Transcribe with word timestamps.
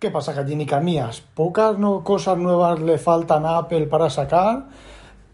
¿Qué 0.00 0.10
pasa, 0.10 0.32
gallinicas 0.32 0.82
mías? 0.82 1.22
Pocas 1.34 1.78
no, 1.78 2.02
cosas 2.04 2.38
nuevas 2.38 2.80
le 2.80 2.96
faltan 2.96 3.44
a 3.44 3.58
Apple 3.58 3.86
para 3.86 4.08
sacar 4.08 4.68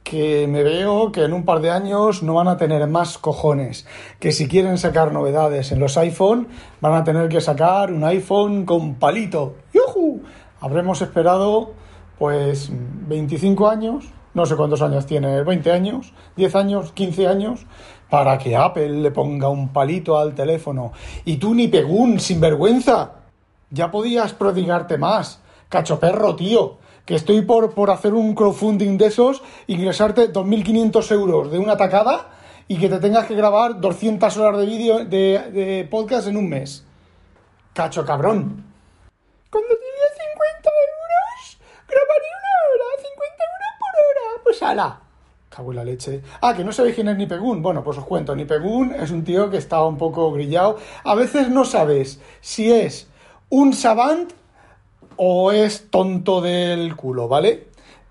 que 0.02 0.48
me 0.48 0.64
veo 0.64 1.12
que 1.12 1.22
en 1.22 1.34
un 1.34 1.44
par 1.44 1.60
de 1.60 1.70
años 1.70 2.24
no 2.24 2.34
van 2.34 2.48
a 2.48 2.56
tener 2.56 2.84
más 2.88 3.16
cojones. 3.16 3.86
Que 4.18 4.32
si 4.32 4.48
quieren 4.48 4.76
sacar 4.76 5.12
novedades 5.12 5.70
en 5.70 5.78
los 5.78 5.96
iPhone, 5.96 6.48
van 6.80 6.94
a 6.94 7.04
tener 7.04 7.28
que 7.28 7.40
sacar 7.40 7.92
un 7.92 8.02
iPhone 8.02 8.66
con 8.66 8.96
palito. 8.96 9.54
¡Yuhu! 9.72 10.22
Habremos 10.60 11.00
esperado, 11.00 11.70
pues, 12.18 12.68
25 12.72 13.68
años, 13.68 14.06
no 14.34 14.46
sé 14.46 14.56
cuántos 14.56 14.82
años 14.82 15.06
tiene, 15.06 15.44
20 15.44 15.70
años, 15.70 16.12
10 16.34 16.56
años, 16.56 16.90
15 16.90 17.28
años, 17.28 17.66
para 18.10 18.36
que 18.36 18.56
Apple 18.56 19.00
le 19.00 19.12
ponga 19.12 19.48
un 19.48 19.68
palito 19.68 20.18
al 20.18 20.34
teléfono. 20.34 20.90
Y 21.24 21.36
tú 21.36 21.54
ni 21.54 21.68
pegún, 21.68 22.18
sinvergüenza. 22.18 23.25
Ya 23.76 23.90
podías 23.90 24.32
prodigarte 24.32 24.96
más. 24.96 25.40
Cacho 25.68 26.00
perro, 26.00 26.34
tío 26.34 26.78
que 27.04 27.14
estoy 27.14 27.42
por, 27.42 27.72
por 27.72 27.90
hacer 27.90 28.14
un 28.14 28.34
crowdfunding 28.34 28.98
de 28.98 29.06
esos, 29.06 29.40
ingresarte 29.68 30.32
2.500 30.32 31.12
euros 31.12 31.52
de 31.52 31.58
una 31.58 31.76
tacada 31.76 32.30
y 32.66 32.78
que 32.78 32.88
te 32.88 32.98
tengas 32.98 33.26
que 33.26 33.36
grabar 33.36 33.80
200 33.80 34.36
horas 34.38 34.60
de 34.60 34.66
vídeo 34.66 35.04
de, 35.04 35.86
podcast 35.88 36.26
en 36.26 36.36
un 36.36 36.48
mes. 36.48 36.84
Cacho 37.72 38.04
cabrón. 38.04 38.64
Cuando 39.50 39.68
tenía 39.68 40.08
50 40.32 40.70
euros, 40.90 41.58
grabaría 41.86 42.32
una 42.42 42.54
hora, 42.66 43.02
50 43.02 43.44
euros 43.44 43.72
por 43.78 43.92
hora. 44.02 44.42
Pues 44.42 44.62
ala. 44.64 45.00
Cago 45.48 45.70
en 45.70 45.76
la 45.76 45.84
leche. 45.84 46.22
Ah, 46.40 46.54
que 46.54 46.64
no 46.64 46.72
sabéis 46.72 46.96
quién 46.96 47.08
es 47.08 47.16
Nipegun. 47.16 47.62
Bueno, 47.62 47.84
pues 47.84 47.98
os 47.98 48.04
cuento. 48.04 48.34
Nipegun 48.34 48.94
es 48.94 49.12
un 49.12 49.22
tío 49.22 49.48
que 49.48 49.58
está 49.58 49.82
un 49.84 49.96
poco 49.96 50.32
grillado. 50.32 50.76
A 51.04 51.14
veces 51.14 51.48
no 51.48 51.64
sabes 51.64 52.20
si 52.40 52.72
es 52.72 53.08
un 53.50 53.72
savant 53.72 54.32
o 55.16 55.52
es 55.52 55.90
tonto 55.90 56.40
del 56.40 56.96
culo, 56.96 57.28
¿vale? 57.28 57.68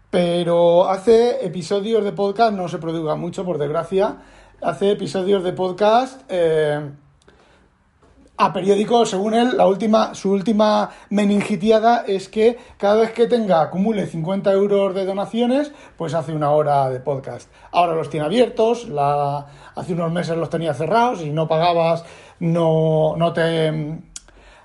Pero 0.09 0.89
hace 0.89 1.45
episodios 1.45 2.03
de 2.03 2.13
podcast, 2.13 2.53
no 2.53 2.67
se 2.67 2.77
produzca 2.77 3.15
mucho, 3.15 3.43
por 3.43 3.57
desgracia, 3.57 4.17
hace 4.61 4.91
episodios 4.91 5.43
de 5.43 5.53
podcast 5.53 6.21
eh, 6.29 6.89
a 8.37 8.51
periódico, 8.51 9.05
según 9.05 9.33
él, 9.33 9.55
la 9.55 9.67
última, 9.67 10.13
su 10.13 10.31
última 10.31 10.89
meningitiada 11.09 12.03
es 12.07 12.27
que 12.27 12.57
cada 12.77 12.95
vez 13.01 13.11
que 13.11 13.27
tenga, 13.27 13.61
acumule 13.61 14.07
50 14.07 14.51
euros 14.51 14.93
de 14.95 15.05
donaciones, 15.05 15.71
pues 15.97 16.13
hace 16.13 16.33
una 16.33 16.51
hora 16.51 16.89
de 16.89 16.99
podcast. 16.99 17.49
Ahora 17.71 17.93
los 17.93 18.09
tiene 18.09 18.25
abiertos, 18.25 18.87
hace 19.75 19.93
unos 19.93 20.11
meses 20.11 20.37
los 20.37 20.49
tenía 20.49 20.73
cerrados 20.73 21.21
y 21.21 21.29
no 21.29 21.47
pagabas, 21.47 22.03
no, 22.39 23.15
no 23.15 23.31
te 23.31 24.01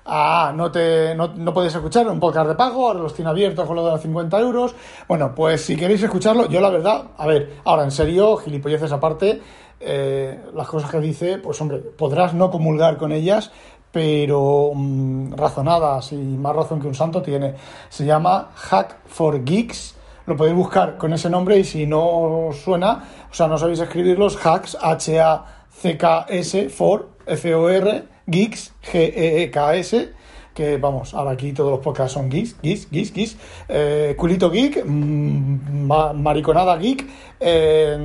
ah, 0.05 0.53
no, 0.55 0.71
te, 0.71 1.15
no, 1.15 1.29
no 1.35 1.53
puedes 1.53 1.73
escuchar 1.73 2.07
un 2.07 2.19
podcast 2.19 2.49
de 2.49 2.55
pago, 2.55 2.87
ahora 2.87 2.99
los 2.99 3.13
tiene 3.13 3.29
abiertos 3.29 3.65
con 3.65 3.75
lo 3.75 3.85
de 3.85 3.91
los 3.91 4.01
50 4.01 4.39
euros. 4.39 4.75
Bueno, 5.07 5.33
pues 5.35 5.65
si 5.65 5.75
queréis 5.75 6.03
escucharlo, 6.03 6.47
yo 6.47 6.61
la 6.61 6.69
verdad, 6.69 7.05
a 7.17 7.27
ver, 7.27 7.57
ahora 7.65 7.83
en 7.83 7.91
serio, 7.91 8.37
gilipolleces 8.37 8.91
aparte, 8.91 9.41
eh, 9.79 10.39
las 10.53 10.67
cosas 10.67 10.91
que 10.91 10.99
dice, 10.99 11.37
pues 11.39 11.59
hombre, 11.59 11.79
podrás 11.79 12.33
no 12.33 12.51
comulgar 12.51 12.97
con 12.97 13.11
ellas, 13.11 13.51
pero 13.91 14.71
mm, 14.73 15.33
razonadas 15.33 16.11
y 16.13 16.17
más 16.17 16.55
razón 16.55 16.79
que 16.79 16.87
un 16.87 16.95
santo 16.95 17.21
tiene. 17.21 17.55
Se 17.89 18.05
llama 18.05 18.51
Hack 18.55 18.99
for 19.07 19.43
Geeks. 19.43 19.95
Lo 20.27 20.37
podéis 20.37 20.55
buscar 20.55 20.97
con 20.97 21.13
ese 21.13 21.29
nombre 21.29 21.57
y 21.57 21.63
si 21.63 21.87
no 21.87 22.49
suena, 22.53 23.03
o 23.29 23.33
sea, 23.33 23.47
no 23.47 23.57
sabéis 23.57 23.79
escribirlos, 23.79 24.37
hacks, 24.45 24.77
H-A-C-K-S, 24.79 26.69
for, 26.69 27.09
F-O-R, 27.25 28.03
Geeks, 28.27 28.73
G-E-E-K-S, 28.81 30.09
que 30.53 30.77
vamos, 30.77 31.13
ahora 31.13 31.31
aquí 31.31 31.53
todos 31.53 31.71
los 31.71 31.79
podcasts 31.79 32.13
son 32.13 32.29
geeks, 32.29 32.55
geeks, 32.61 32.89
geeks, 32.91 33.13
geeks, 33.13 33.37
eh, 33.69 34.15
culito 34.17 34.49
geek, 34.49 34.83
mm, 34.85 35.87
mariconada 36.15 36.75
geek, 36.77 37.07
eh, 37.39 37.97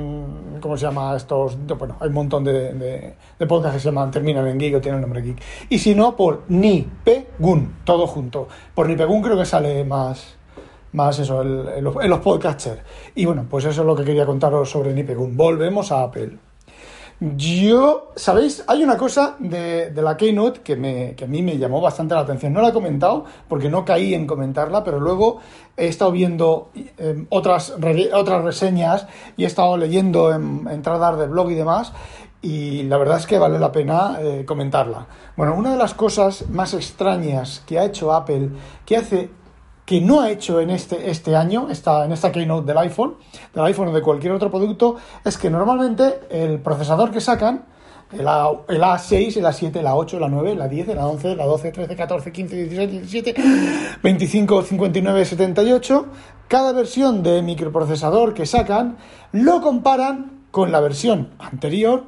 ¿cómo 0.61 0.77
se 0.77 0.87
llama 0.87 1.17
estos? 1.17 1.59
Bueno, 1.67 1.97
hay 2.01 2.09
un 2.09 2.15
montón 2.15 2.45
de, 2.45 3.15
de, 3.39 3.47
podcasts 3.47 3.77
que 3.77 3.81
se 3.81 3.89
llaman, 3.89 4.11
terminan 4.11 4.47
en 4.47 4.59
geek 4.59 4.77
o 4.77 4.81
tienen 4.81 4.97
el 4.97 5.03
nombre 5.03 5.23
geek. 5.23 5.43
Y 5.71 5.79
si 5.79 5.95
no, 5.95 6.17
por 6.17 6.45
Nipegun, 6.49 7.79
todo 7.85 8.07
junto. 8.07 8.49
Por 8.75 8.89
Nipegun 8.89 9.23
creo 9.23 9.37
que 9.37 9.45
sale 9.45 9.85
más, 9.85 10.37
más 10.93 11.19
eso, 11.19 11.43
en 11.43 11.83
los, 11.83 11.97
en 12.03 12.11
los 12.11 12.21
podcasters. 12.21 12.81
Y 13.17 13.25
bueno, 13.25 13.47
pues 13.51 13.65
eso 13.65 13.83
es 13.83 13.87
lo 13.87 13.97
que 13.97 14.05
quería 14.05 14.25
contaros 14.25 14.71
sobre 14.71 14.95
Nipegun. 14.95 15.37
Volvemos 15.37 15.91
a 15.91 16.05
Apple. 16.05 16.39
Yo, 17.19 18.13
¿sabéis? 18.15 18.63
Hay 18.67 18.85
una 18.85 18.99
cosa 18.99 19.37
de, 19.39 19.91
la 19.95 20.19
Keynote 20.19 20.61
que, 20.61 20.77
me, 20.77 21.15
que 21.15 21.25
a 21.25 21.27
mí 21.27 21.41
me 21.41 21.57
llamó 21.57 21.81
bastante 21.81 22.15
la 22.15 22.21
atención. 22.21 22.53
No 22.53 22.61
la 22.61 22.69
he 22.69 22.73
comentado 22.75 23.25
porque 23.49 23.71
no 23.71 23.87
caí 23.87 24.13
en 24.13 24.27
comentarla, 24.27 24.85
pero 24.85 25.01
luego 25.01 25.41
he 25.79 25.89
estado 25.89 26.13
viendo 26.13 26.71
em, 26.99 27.27
otras, 27.31 27.75
otras 28.13 28.45
reseñas 28.45 29.07
y 29.35 29.45
he 29.45 29.47
estado 29.47 29.79
leyendo 29.79 30.31
en, 30.35 30.69
entradas 30.71 31.19
de 31.19 31.27
blog 31.27 31.51
y 31.53 31.55
demás. 31.55 31.95
Y 32.43 32.83
la 32.83 32.99
verdad 32.99 33.17
es 33.17 33.27
que 33.27 33.39
vale 33.39 33.59
la 33.59 33.73
pena 33.73 34.19
eh, 34.21 34.45
comentarla. 34.47 35.07
Bueno, 35.39 35.55
una 35.55 35.73
de 35.73 35.79
las 35.79 35.95
cosas 35.95 36.51
más 36.51 36.75
extrañas 36.75 37.63
que 37.67 37.79
ha 37.79 37.87
hecho 37.87 38.13
Apple, 38.13 38.51
que 38.85 38.99
hace 38.99 39.31
que 39.87 40.01
no 40.01 40.21
ha 40.21 40.31
hecho 40.31 40.61
en 40.61 40.71
este, 40.71 41.09
este 41.09 41.37
año, 41.37 41.69
esta, 41.71 42.05
en 42.05 42.13
esta 42.13 42.33
keynote 42.33 42.67
del 42.67 42.79
iPhone, 42.79 43.15
del 43.55 43.65
iPhone 43.65 43.89
o 43.89 43.93
de 43.93 44.03
cualquier 44.03 44.33
otro 44.33 44.51
producto, 44.51 44.97
es 45.25 45.39
que 45.39 45.49
normalmente 45.49 46.23
el 46.29 46.59
procesador 46.59 47.13
que 47.13 47.21
sacan, 47.21 47.65
el, 48.13 48.27
A, 48.27 48.51
el 48.69 48.83
A6, 48.83 49.37
el 49.37 49.45
A7, 49.45 49.77
el 49.77 49.87
A8, 49.87 50.15
el 50.15 50.23
A9, 50.25 50.49
el 50.51 50.61
A10, 50.61 50.89
el 50.91 50.99
A11, 50.99 51.25
el 51.27 51.39
A12, 51.39 51.73
13, 51.73 51.97
14, 51.97 52.33
15, 52.33 52.57
16, 52.57 52.91
17, 52.91 53.35
25, 54.03 54.63
59, 54.63 55.25
78, 55.25 56.07
cada 56.49 56.73
versión 56.73 57.23
de 57.23 57.43
microprocesador 57.43 58.35
que 58.35 58.45
sacan 58.45 58.97
lo 59.31 59.61
comparan 59.61 60.47
con 60.51 60.73
la 60.73 60.81
versión 60.81 61.31
anterior 61.39 62.05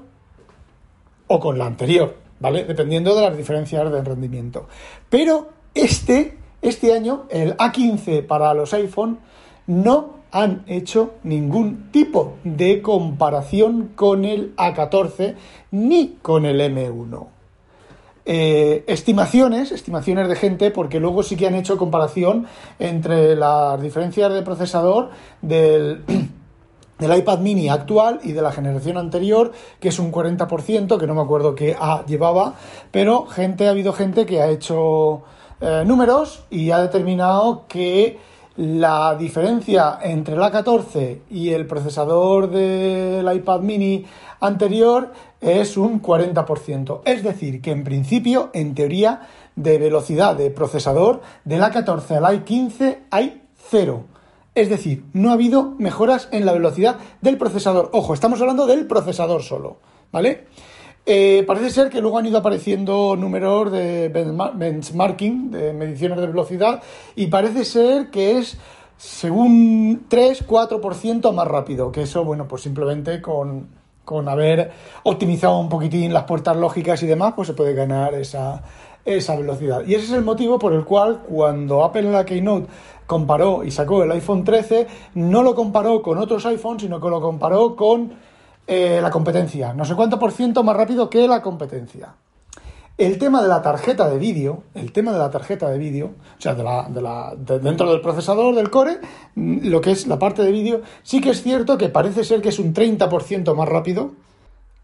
o 1.29 1.39
con 1.39 1.59
la 1.59 1.67
anterior, 1.67 2.17
¿vale? 2.41 2.65
Dependiendo 2.65 3.15
de 3.15 3.23
las 3.23 3.37
diferencias 3.37 3.93
de 3.93 4.03
rendimiento. 4.03 4.67
Pero 5.09 5.51
este 5.75 6.39
este 6.63 6.93
año, 6.93 7.25
el 7.31 7.57
A15 7.57 8.27
para 8.27 8.53
los 8.55 8.75
iPhone 8.75 9.19
no 9.67 10.19
han 10.31 10.65
hecho 10.67 11.15
ningún 11.23 11.91
tipo 11.91 12.35
de 12.45 12.83
comparación 12.83 13.93
con 13.95 14.25
el 14.25 14.55
A14 14.57 15.37
ni 15.71 16.19
con 16.21 16.45
el 16.45 16.61
M1. 16.61 17.27
Eh, 18.31 18.85
estimaciones, 18.87 19.73
estimaciones 19.73 20.29
de 20.29 20.37
gente, 20.37 20.71
porque 20.71 21.01
luego 21.01 21.23
sí 21.23 21.37
que 21.37 21.47
han 21.47 21.55
hecho 21.55 21.79
comparación 21.79 22.47
entre 22.79 23.35
las 23.37 23.81
diferencias 23.81 24.33
de 24.35 24.43
procesador 24.43 25.11
del, 25.41 26.05
del 26.99 27.19
iPad 27.19 27.39
mini 27.39 27.71
actual 27.71 28.21
y 28.23 28.33
de 28.33 28.43
la 28.43 28.53
generación 28.53 28.99
anterior, 28.99 29.53
que 29.81 29.89
es 29.89 29.99
un 29.99 30.13
40%, 30.13 30.99
que 30.99 31.07
no 31.07 31.15
me 31.15 31.23
acuerdo 31.23 31.55
qué 31.55 31.75
A 31.81 32.05
llevaba, 32.05 32.55
pero 32.91 33.25
gente, 33.25 33.67
ha 33.67 33.71
habido 33.71 33.95
gente 33.95 34.27
que 34.27 34.43
ha 34.43 34.51
hecho 34.51 35.23
eh, 35.61 35.85
números 35.87 36.45
y 36.51 36.71
ha 36.71 36.81
determinado 36.81 37.65
que 37.69 38.19
la 38.57 39.15
diferencia 39.17 39.99
entre 40.03 40.35
el 40.35 40.41
A14 40.41 41.21
y 41.31 41.51
el 41.51 41.67
procesador 41.67 42.51
del 42.51 43.33
iPad 43.33 43.61
mini 43.61 44.05
anterior 44.41 45.13
es 45.41 45.77
un 45.77 46.03
40%. 46.03 47.03
Es 47.05 47.23
decir, 47.23 47.61
que 47.61 47.71
en 47.71 47.85
principio, 47.85 48.51
en 48.53 48.75
teoría, 48.75 49.29
de 49.55 49.79
velocidad 49.79 50.37
de 50.37 50.51
procesador 50.51 51.21
del 51.45 51.63
A14 51.63 52.17
al 52.17 52.25
A15 52.25 52.99
hay 53.11 53.43
cero. 53.69 54.05
Es 54.55 54.69
decir, 54.69 55.05
no 55.13 55.31
ha 55.31 55.35
habido 55.35 55.75
mejoras 55.79 56.29
en 56.33 56.45
la 56.45 56.53
velocidad 56.53 56.99
del 57.21 57.39
procesador. 57.39 57.91
Ojo, 57.93 58.15
estamos 58.15 58.41
hablando 58.41 58.67
del 58.67 58.87
procesador 58.87 59.43
solo, 59.43 59.79
¿vale? 60.11 60.47
Eh, 61.11 61.43
parece 61.47 61.71
ser 61.71 61.89
que 61.89 62.03
luego 62.03 62.19
han 62.19 62.27
ido 62.27 62.37
apareciendo 62.37 63.17
números 63.17 63.73
de 63.73 64.11
benchmarking, 64.11 65.51
de 65.51 65.73
mediciones 65.73 66.21
de 66.21 66.27
velocidad, 66.27 66.83
y 67.17 67.29
parece 67.29 67.65
ser 67.65 68.11
que 68.11 68.37
es 68.37 68.59
según 68.99 70.07
3-4% 70.11 71.33
más 71.33 71.49
rápido, 71.49 71.91
que 71.91 72.03
eso, 72.03 72.25
bueno, 72.25 72.47
pues 72.47 72.61
simplemente 72.61 73.23
con, 73.23 73.69
haber 74.29 74.71
optimizado 75.05 75.59
un 75.59 75.71
poquitín 75.71 76.13
las 76.13 76.25
puertas 76.25 76.59
lógicas 76.59 77.03
y 77.03 77.07
demás, 77.07 77.33
pues 77.35 77.49
se 77.49 77.55
puede 77.55 77.73
ganar 77.73 78.13
esa, 78.13 78.63
esa 79.07 79.35
velocidad. 79.35 79.87
Y 79.87 79.95
ese 79.95 80.05
es 80.05 80.13
el 80.13 80.25
motivo 80.25 80.59
por 80.59 80.75
el 80.75 80.85
cual 80.85 81.23
cuando 81.27 81.85
Apple 81.85 82.03
en 82.03 82.13
la 82.13 82.27
Keynote 82.27 82.67
comparó 83.07 83.65
y 83.65 83.71
sacó 83.71 84.03
el 84.03 84.13
iPhone 84.13 84.45
13, 84.45 84.87
no 85.15 85.43
lo 85.43 85.55
comparó 85.55 86.03
con 86.03 86.19
otros 86.19 86.45
iPhones, 86.45 86.83
sino 86.83 87.01
que 87.01 87.09
lo 87.09 87.23
comparó 87.23 87.77
con 87.77 88.28
eh, 88.71 89.01
la 89.01 89.11
competencia. 89.11 89.73
No 89.73 89.87
sé 89.87 89.95
cuánto 89.95 90.19
por 90.19 90.31
ciento 90.31 90.63
más 90.63 90.77
rápido 90.77 91.09
que 91.09 91.27
la 91.27 91.41
competencia. 91.41 92.15
El 92.99 93.17
tema 93.17 93.41
de 93.41 93.49
la 93.49 93.63
tarjeta 93.63 94.11
de 94.11 94.19
vídeo, 94.19 94.65
el 94.75 94.93
tema 94.93 95.11
de 95.11 95.19
la 95.19 95.31
tarjeta 95.31 95.71
de 95.71 95.79
vídeo, 95.79 96.09
o 96.37 96.41
sea, 96.41 96.55
de 96.55 96.63
la, 96.63 96.87
de 96.87 97.01
la, 97.01 97.35
dentro 97.35 97.91
del 97.91 98.03
procesador, 98.03 98.55
del 98.55 98.69
core, 98.69 98.99
mm, 99.37 99.69
lo 99.69 99.81
que 99.81 99.93
es 99.93 100.07
la 100.07 100.19
parte 100.19 100.43
de 100.43 100.53
vídeo, 100.53 100.83
sí 101.03 101.23
que 101.23 101.31
es 101.31 101.43
cierto 101.43 101.79
que 101.79 101.89
parece 101.89 102.25
ser 102.25 102.43
que 102.43 102.51
es 102.51 102.59
un 102.59 102.75
30% 102.75 103.55
más 103.55 103.69
rápido 103.71 104.11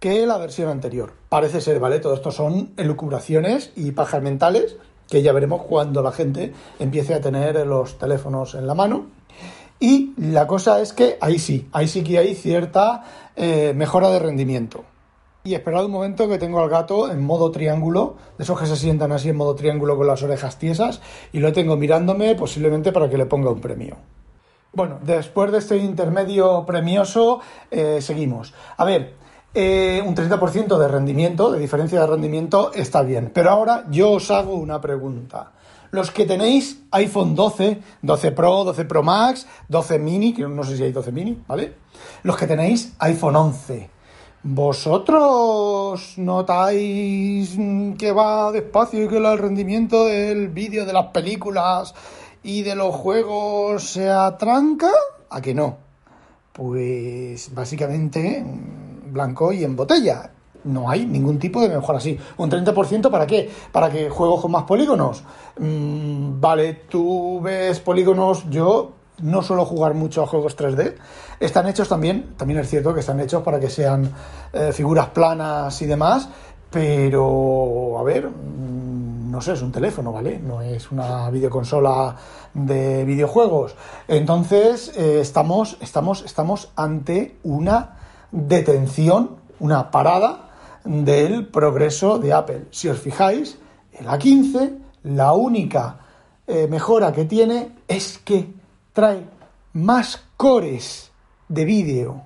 que 0.00 0.24
la 0.26 0.38
versión 0.38 0.70
anterior. 0.70 1.12
Parece 1.28 1.60
ser, 1.60 1.78
¿vale? 1.78 1.98
Todo 1.98 2.14
esto 2.14 2.30
son 2.30 2.72
elucubraciones 2.78 3.70
y 3.76 3.90
pajas 3.92 4.22
mentales 4.22 4.78
que 5.10 5.20
ya 5.20 5.34
veremos 5.34 5.62
cuando 5.64 6.02
la 6.02 6.12
gente 6.12 6.54
empiece 6.78 7.12
a 7.12 7.20
tener 7.20 7.66
los 7.66 7.98
teléfonos 7.98 8.54
en 8.54 8.66
la 8.66 8.74
mano. 8.74 9.08
Y 9.80 10.14
la 10.16 10.46
cosa 10.46 10.80
es 10.80 10.92
que 10.92 11.18
ahí 11.20 11.38
sí, 11.38 11.68
ahí 11.72 11.88
sí 11.88 12.02
que 12.02 12.18
hay 12.18 12.34
cierta 12.34 13.04
eh, 13.36 13.72
mejora 13.74 14.10
de 14.10 14.18
rendimiento. 14.18 14.84
Y 15.44 15.54
esperad 15.54 15.84
un 15.84 15.90
momento 15.90 16.26
que 16.26 16.38
tengo 16.38 16.60
al 16.60 16.70
gato 16.70 17.10
en 17.10 17.22
modo 17.22 17.50
triángulo, 17.50 18.16
de 18.38 18.44
esos 18.44 18.58
que 18.58 18.66
se 18.66 18.76
sientan 18.76 19.12
así 19.12 19.28
en 19.28 19.36
modo 19.36 19.54
triángulo 19.54 19.96
con 19.96 20.06
las 20.06 20.22
orejas 20.22 20.58
tiesas, 20.58 21.02
y 21.32 21.40
lo 21.40 21.52
tengo 21.52 21.76
mirándome 21.76 22.34
posiblemente 22.34 22.92
para 22.92 23.10
que 23.10 23.18
le 23.18 23.26
ponga 23.26 23.50
un 23.50 23.60
premio. 23.60 23.96
Bueno, 24.72 24.98
después 25.02 25.52
de 25.52 25.58
este 25.58 25.76
intermedio 25.76 26.64
premioso, 26.66 27.40
eh, 27.70 28.00
seguimos. 28.00 28.54
A 28.76 28.84
ver, 28.84 29.14
eh, 29.56 30.02
un 30.04 30.16
30% 30.16 30.78
de 30.78 30.88
rendimiento, 30.88 31.52
de 31.52 31.60
diferencia 31.60 32.00
de 32.00 32.06
rendimiento, 32.08 32.72
está 32.72 33.02
bien. 33.02 33.30
Pero 33.32 33.50
ahora 33.50 33.84
yo 33.88 34.12
os 34.12 34.30
hago 34.32 34.54
una 34.54 34.80
pregunta. 34.80 35.52
Los 35.94 36.10
que 36.10 36.26
tenéis 36.26 36.82
iPhone 36.90 37.36
12, 37.36 37.80
12 38.02 38.32
Pro, 38.32 38.64
12 38.64 38.84
Pro 38.84 39.04
Max, 39.04 39.46
12 39.68 40.00
mini, 40.00 40.34
que 40.34 40.42
no 40.42 40.64
sé 40.64 40.76
si 40.76 40.82
hay 40.82 40.90
12 40.90 41.12
mini, 41.12 41.40
¿vale? 41.46 41.76
Los 42.24 42.36
que 42.36 42.48
tenéis 42.48 42.94
iPhone 42.98 43.36
11, 43.36 43.90
¿Vosotros 44.42 46.14
notáis 46.16 47.56
que 47.96 48.10
va 48.10 48.50
despacio 48.50 49.04
y 49.04 49.08
que 49.08 49.18
el 49.18 49.38
rendimiento 49.38 50.06
del 50.06 50.48
vídeo, 50.48 50.84
de 50.84 50.92
las 50.92 51.06
películas 51.12 51.94
y 52.42 52.62
de 52.62 52.74
los 52.74 52.92
juegos 52.92 53.84
se 53.84 54.10
atranca? 54.10 54.90
¿A 55.30 55.40
que 55.40 55.54
no? 55.54 55.78
Pues 56.52 57.54
básicamente 57.54 58.44
blanco 59.12 59.52
y 59.52 59.62
en 59.62 59.76
botella. 59.76 60.33
No 60.64 60.88
hay 60.88 61.06
ningún 61.06 61.38
tipo 61.38 61.60
de 61.60 61.68
mejora 61.68 61.98
así. 61.98 62.18
¿Un 62.36 62.50
30% 62.50 63.10
para 63.10 63.26
qué? 63.26 63.50
¿Para 63.70 63.90
que 63.90 64.08
juegos 64.08 64.40
con 64.40 64.50
más 64.50 64.64
polígonos? 64.64 65.22
Mm, 65.58 66.40
vale, 66.40 66.74
tú 66.88 67.40
ves 67.42 67.80
polígonos, 67.80 68.48
yo 68.50 68.92
no 69.22 69.42
suelo 69.42 69.64
jugar 69.64 69.94
mucho 69.94 70.22
a 70.22 70.26
juegos 70.26 70.56
3D. 70.56 70.94
Están 71.38 71.68
hechos 71.68 71.88
también, 71.88 72.34
también 72.36 72.60
es 72.60 72.68
cierto 72.68 72.94
que 72.94 73.00
están 73.00 73.20
hechos 73.20 73.42
para 73.42 73.60
que 73.60 73.70
sean 73.70 74.10
eh, 74.52 74.72
figuras 74.72 75.08
planas 75.08 75.80
y 75.82 75.86
demás, 75.86 76.28
pero 76.70 77.98
a 77.98 78.02
ver, 78.02 78.28
mm, 78.28 79.30
no 79.30 79.40
sé, 79.40 79.52
es 79.52 79.62
un 79.62 79.72
teléfono, 79.72 80.12
¿vale? 80.12 80.38
No 80.38 80.60
es 80.62 80.90
una 80.90 81.28
videoconsola 81.30 82.16
de 82.54 83.04
videojuegos. 83.04 83.74
Entonces, 84.08 84.92
eh, 84.96 85.18
estamos, 85.20 85.76
estamos, 85.80 86.24
estamos 86.24 86.70
ante 86.76 87.36
una 87.42 87.96
detención, 88.30 89.36
una 89.60 89.90
parada 89.90 90.43
del 90.84 91.48
progreso 91.48 92.18
de 92.18 92.32
Apple. 92.32 92.66
Si 92.70 92.88
os 92.88 92.98
fijáis, 92.98 93.58
el 93.92 94.06
A15, 94.06 94.78
la 95.04 95.32
única 95.32 96.00
eh, 96.46 96.66
mejora 96.68 97.12
que 97.12 97.24
tiene 97.24 97.72
es 97.88 98.18
que 98.18 98.52
trae 98.92 99.24
más 99.72 100.22
cores 100.36 101.10
de 101.48 101.64
vídeo. 101.64 102.22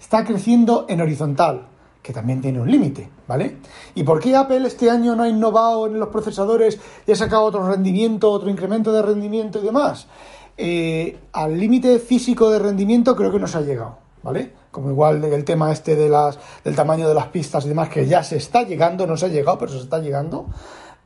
Está 0.00 0.24
creciendo 0.24 0.86
en 0.88 1.00
horizontal, 1.00 1.66
que 2.02 2.12
también 2.12 2.40
tiene 2.40 2.60
un 2.60 2.70
límite, 2.70 3.08
¿vale? 3.26 3.58
¿Y 3.94 4.02
por 4.02 4.20
qué 4.20 4.36
Apple 4.36 4.66
este 4.66 4.90
año 4.90 5.14
no 5.14 5.22
ha 5.22 5.28
innovado 5.28 5.86
en 5.86 5.98
los 5.98 6.08
procesadores 6.08 6.78
y 7.06 7.12
ha 7.12 7.16
sacado 7.16 7.42
otro 7.42 7.68
rendimiento, 7.68 8.30
otro 8.30 8.50
incremento 8.50 8.92
de 8.92 9.02
rendimiento 9.02 9.58
y 9.60 9.62
demás? 9.62 10.06
Eh, 10.56 11.18
al 11.32 11.58
límite 11.58 11.98
físico 12.00 12.50
de 12.50 12.58
rendimiento 12.58 13.14
creo 13.14 13.30
que 13.30 13.38
no 13.38 13.46
se 13.46 13.58
ha 13.58 13.60
llegado, 13.60 13.98
¿vale? 14.22 14.52
Como 14.70 14.90
igual 14.90 15.24
el 15.24 15.44
tema 15.44 15.72
este 15.72 15.96
de 15.96 16.08
las, 16.08 16.38
del 16.64 16.74
tamaño 16.74 17.08
de 17.08 17.14
las 17.14 17.26
pistas 17.26 17.64
y 17.64 17.68
demás, 17.68 17.88
que 17.88 18.06
ya 18.06 18.22
se 18.22 18.36
está 18.36 18.62
llegando, 18.62 19.06
no 19.06 19.16
se 19.16 19.26
ha 19.26 19.28
llegado, 19.28 19.58
pero 19.58 19.72
se 19.72 19.78
está 19.78 19.98
llegando. 19.98 20.46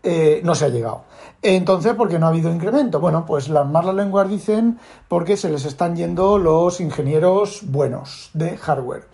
Eh, 0.03 0.41
no 0.43 0.55
se 0.57 0.65
ha 0.65 0.69
llegado. 0.69 1.05
Entonces, 1.43 1.95
¿por 1.95 2.09
qué 2.09 2.19
no 2.19 2.27
ha 2.27 2.31
habido 2.31 2.53
incremento? 2.53 2.99
Bueno, 2.99 3.25
pues 3.25 3.49
las 3.49 3.69
malas 3.69 3.95
lenguas 3.95 4.29
dicen 4.29 4.79
porque 5.07 5.37
se 5.37 5.49
les 5.49 5.65
están 5.65 5.95
yendo 5.95 6.39
los 6.39 6.81
ingenieros 6.81 7.61
buenos 7.65 8.31
de 8.35 8.57
hardware. 8.57 9.13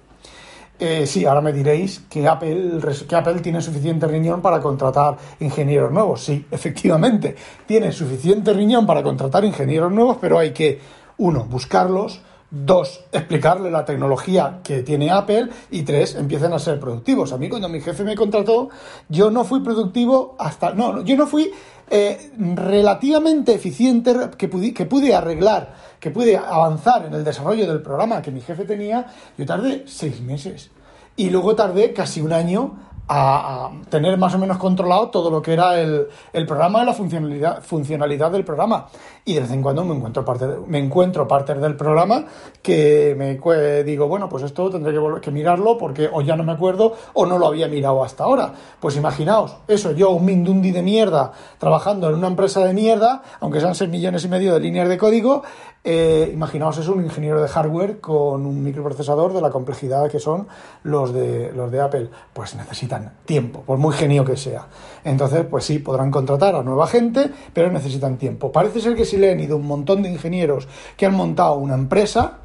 Eh, 0.80 1.06
sí, 1.06 1.26
ahora 1.26 1.40
me 1.40 1.52
diréis 1.52 2.04
que 2.08 2.28
Apple, 2.28 2.78
que 3.08 3.16
Apple 3.16 3.40
tiene 3.40 3.60
suficiente 3.60 4.06
riñón 4.06 4.40
para 4.40 4.60
contratar 4.60 5.16
ingenieros 5.40 5.90
nuevos. 5.90 6.22
Sí, 6.22 6.46
efectivamente, 6.50 7.34
tiene 7.66 7.90
suficiente 7.90 8.52
riñón 8.52 8.86
para 8.86 9.02
contratar 9.02 9.44
ingenieros 9.44 9.90
nuevos, 9.90 10.18
pero 10.20 10.38
hay 10.38 10.52
que, 10.52 10.80
uno, 11.18 11.44
buscarlos, 11.44 12.22
Dos, 12.50 13.04
explicarle 13.12 13.70
la 13.70 13.84
tecnología 13.84 14.60
que 14.64 14.82
tiene 14.82 15.10
Apple. 15.10 15.48
Y 15.70 15.82
tres, 15.82 16.14
empiecen 16.14 16.52
a 16.52 16.58
ser 16.58 16.80
productivos. 16.80 17.32
A 17.32 17.36
mí 17.36 17.48
cuando 17.48 17.68
mi 17.68 17.80
jefe 17.80 18.04
me 18.04 18.16
contrató, 18.16 18.70
yo 19.08 19.30
no 19.30 19.44
fui 19.44 19.60
productivo 19.60 20.34
hasta... 20.38 20.72
No, 20.72 21.02
yo 21.02 21.16
no 21.16 21.26
fui 21.26 21.50
eh, 21.90 22.32
relativamente 22.38 23.52
eficiente 23.52 24.14
que 24.38 24.48
pude, 24.48 24.72
que 24.72 24.86
pude 24.86 25.14
arreglar, 25.14 25.74
que 26.00 26.10
pude 26.10 26.38
avanzar 26.38 27.04
en 27.04 27.14
el 27.14 27.24
desarrollo 27.24 27.66
del 27.66 27.82
programa 27.82 28.22
que 28.22 28.30
mi 28.30 28.40
jefe 28.40 28.64
tenía. 28.64 29.06
Yo 29.36 29.44
tardé 29.44 29.84
seis 29.86 30.20
meses. 30.22 30.70
Y 31.16 31.28
luego 31.28 31.54
tardé 31.54 31.92
casi 31.92 32.22
un 32.22 32.32
año 32.32 32.78
a, 33.08 33.70
tener 33.88 34.18
más 34.18 34.34
o 34.34 34.38
menos 34.38 34.58
controlado 34.58 35.08
todo 35.08 35.30
lo 35.30 35.42
que 35.42 35.54
era 35.54 35.80
el, 35.80 36.06
el 36.32 36.46
programa, 36.46 36.84
la 36.84 36.92
funcionalidad, 36.92 37.62
funcionalidad 37.62 38.30
del 38.30 38.44
programa. 38.44 38.88
Y 39.24 39.34
de 39.34 39.40
vez 39.40 39.50
en 39.50 39.62
cuando 39.62 39.84
me 39.84 39.94
encuentro 39.94 40.24
parte, 40.24 40.46
me 40.66 40.78
encuentro 40.78 41.28
parte 41.28 41.54
del 41.54 41.76
programa 41.76 42.24
que 42.62 43.14
me 43.16 43.38
digo, 43.84 44.08
bueno, 44.08 44.28
pues 44.28 44.42
esto 44.42 44.70
tendré 44.70 44.92
que, 44.92 44.98
volver, 44.98 45.20
que 45.20 45.30
mirarlo 45.30 45.76
porque 45.76 46.08
o 46.10 46.22
ya 46.22 46.36
no 46.36 46.44
me 46.44 46.52
acuerdo 46.52 46.94
o 47.14 47.26
no 47.26 47.38
lo 47.38 47.46
había 47.46 47.68
mirado 47.68 48.02
hasta 48.02 48.24
ahora. 48.24 48.52
Pues 48.80 48.96
imaginaos, 48.96 49.56
eso, 49.68 49.92
yo, 49.92 50.10
un 50.10 50.24
mindundi 50.24 50.70
de 50.70 50.82
mierda, 50.82 51.32
trabajando 51.58 52.08
en 52.08 52.14
una 52.14 52.28
empresa 52.28 52.64
de 52.64 52.72
mierda, 52.74 53.22
aunque 53.40 53.60
sean 53.60 53.74
6 53.74 53.90
millones 53.90 54.24
y 54.24 54.28
medio 54.28 54.54
de 54.54 54.60
líneas 54.60 54.88
de 54.88 54.98
código, 54.98 55.42
eh, 55.84 56.30
imaginaos 56.32 56.76
es 56.78 56.88
un 56.88 57.02
ingeniero 57.04 57.40
de 57.40 57.48
hardware 57.48 58.00
con 58.00 58.44
un 58.44 58.62
microprocesador 58.62 59.32
de 59.32 59.40
la 59.40 59.50
complejidad 59.50 60.10
que 60.10 60.18
son 60.18 60.48
los 60.82 61.12
de, 61.12 61.52
los 61.52 61.70
de 61.70 61.80
Apple. 61.80 62.10
Pues 62.32 62.54
necesitan 62.54 63.14
tiempo, 63.24 63.62
por 63.62 63.78
muy 63.78 63.94
genio 63.94 64.24
que 64.24 64.36
sea. 64.36 64.66
Entonces, 65.04 65.46
pues 65.48 65.64
sí, 65.64 65.78
podrán 65.78 66.10
contratar 66.10 66.54
a 66.54 66.62
nueva 66.62 66.86
gente, 66.86 67.30
pero 67.52 67.70
necesitan 67.70 68.18
tiempo. 68.18 68.52
Parece 68.52 68.80
ser 68.80 68.96
que 68.96 69.04
sí 69.04 69.16
le 69.16 69.32
han 69.32 69.40
ido 69.40 69.56
un 69.56 69.66
montón 69.66 70.02
de 70.02 70.10
ingenieros 70.10 70.68
que 70.96 71.06
han 71.06 71.14
montado 71.14 71.54
una 71.54 71.74
empresa 71.74 72.38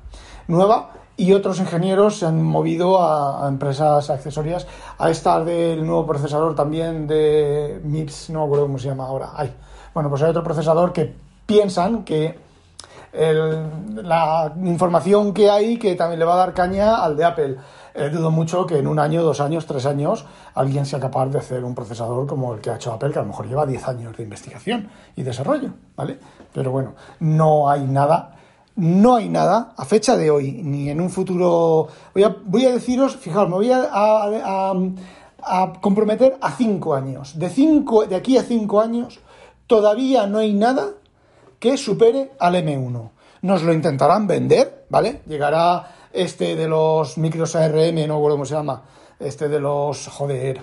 nueva 0.48 0.92
y 1.16 1.34
otros 1.34 1.60
ingenieros 1.60 2.20
se 2.20 2.26
han 2.26 2.42
movido 2.42 3.02
a, 3.02 3.48
empresas 3.48 4.10
accesorias 4.10 4.68
a 4.98 5.10
estar 5.10 5.46
del 5.46 5.86
nuevo 5.86 6.06
procesador 6.08 6.56
también 6.56 7.08
de 7.08 7.80
MIPS, 7.84 8.32
no 8.32 8.40
me 8.40 8.46
acuerdo 8.46 8.66
cómo 8.66 8.80
se 8.80 8.88
llama 8.88 9.06
ahora. 9.06 9.32
Bueno, 9.94 10.10
pues 10.10 10.22
hay 10.24 10.30
otro 10.32 10.44
procesador 10.44 10.92
que 10.92 11.14
piensan 11.46 12.04
que 12.04 12.40
la 13.14 14.54
información 14.64 15.34
que 15.34 15.50
hay 15.50 15.78
que 15.78 15.96
también 15.96 16.20
le 16.20 16.26
va 16.26 16.34
a 16.34 16.38
dar 16.38 16.54
caña 16.54 17.04
al 17.04 17.16
de 17.16 17.24
Apple. 17.24 17.58
Eh, 17.94 18.10
dudo 18.10 18.32
mucho 18.32 18.66
que 18.66 18.80
en 18.80 18.88
un 18.88 18.98
año, 18.98 19.22
dos 19.22 19.40
años, 19.40 19.68
tres 19.68 19.86
años 19.86 20.26
alguien 20.56 20.86
sea 20.86 21.00
capaz 21.00 21.28
de 21.28 21.38
hacer 21.38 21.64
un 21.64 21.76
procesador 21.76 22.26
como 22.26 22.56
el 22.56 22.60
que 22.62 22.72
ha 22.72 22.76
hecho 22.76 22.92
Apple, 22.92 23.12
que 23.12 23.20
a 23.20 23.22
lo 23.22 23.28
mejor 23.28 23.48
lleva 23.48 23.68
10 23.68 23.88
años 23.88 24.18
de 24.18 24.24
investigación 24.24 24.90
y 25.16 25.22
desarrollo, 25.22 25.70
¿vale? 25.96 26.18
Pero 26.52 26.72
bueno, 26.72 26.96
no 27.20 27.70
hay 27.70 27.84
nada, 27.84 28.36
no 28.78 29.16
hay 29.16 29.30
nada 29.30 29.74
a 29.78 29.86
fecha 29.86 30.18
de 30.18 30.32
hoy, 30.32 30.64
ni 30.64 30.90
en 30.90 31.00
un 31.00 31.12
futuro... 31.12 31.88
Voy 32.16 32.24
a, 32.24 32.36
voy 32.46 32.66
a 32.66 32.72
deciros, 32.72 33.16
fijaos, 33.16 33.48
me 33.48 33.56
voy 33.56 33.72
a, 33.72 33.90
a, 33.92 35.74
comprometer 35.80 36.38
a 36.42 36.52
cinco 36.52 36.96
años. 36.96 37.38
De, 37.38 37.50
cinco, 37.50 38.06
de 38.06 38.16
aquí 38.16 38.38
a 38.38 38.44
cinco 38.44 38.82
años 38.82 39.20
todavía 39.68 40.26
no 40.26 40.40
hay 40.40 40.54
nada 40.54 40.94
que 41.64 41.78
supere 41.78 42.32
al 42.40 42.56
M1. 42.56 43.12
Nos 43.44 43.64
lo 43.64 43.72
intentarán 43.72 44.28
vender, 44.28 44.84
¿vale? 44.90 45.22
Llegará 45.26 46.10
este 46.12 46.58
de 46.58 46.68
los 46.68 47.18
micros 47.18 47.56
ARM, 47.56 48.06
no 48.06 48.16
recuerdo 48.16 48.36
cómo 48.36 48.46
se 48.46 48.54
llama, 48.54 48.84
este 49.18 49.48
de 49.48 49.62
los, 49.62 50.10
joder, 50.10 50.60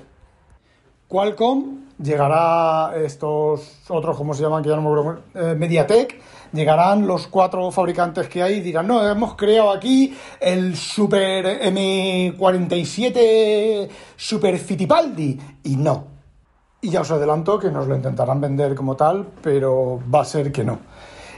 Qualcomm, 1.08 1.86
llegará 1.98 2.92
estos 3.02 3.78
otros, 3.88 4.14
¿cómo 4.14 4.34
se 4.34 4.42
llaman? 4.42 4.62
Que 4.62 4.68
ya 4.68 4.76
no 4.76 4.82
me 4.82 4.90
acuerdo, 4.90 5.22
eh, 5.36 5.54
Mediatek, 5.54 6.20
llegarán 6.52 7.06
los 7.06 7.28
cuatro 7.28 7.70
fabricantes 7.70 8.28
que 8.28 8.42
hay 8.42 8.56
y 8.56 8.60
dirán, 8.60 8.86
no, 8.86 9.02
hemos 9.08 9.36
creado 9.36 9.70
aquí 9.70 10.14
el 10.38 10.76
Super 10.76 11.62
M47 11.62 13.88
Super 14.16 14.58
Fittipaldi. 14.58 15.40
Y 15.64 15.76
no, 15.76 16.09
Y 16.82 16.90
ya 16.90 17.02
os 17.02 17.10
adelanto 17.10 17.58
que 17.58 17.70
nos 17.70 17.86
lo 17.86 17.94
intentarán 17.94 18.40
vender 18.40 18.74
como 18.74 18.96
tal, 18.96 19.26
pero 19.42 20.00
va 20.12 20.22
a 20.22 20.24
ser 20.24 20.50
que 20.50 20.64
no. 20.64 20.78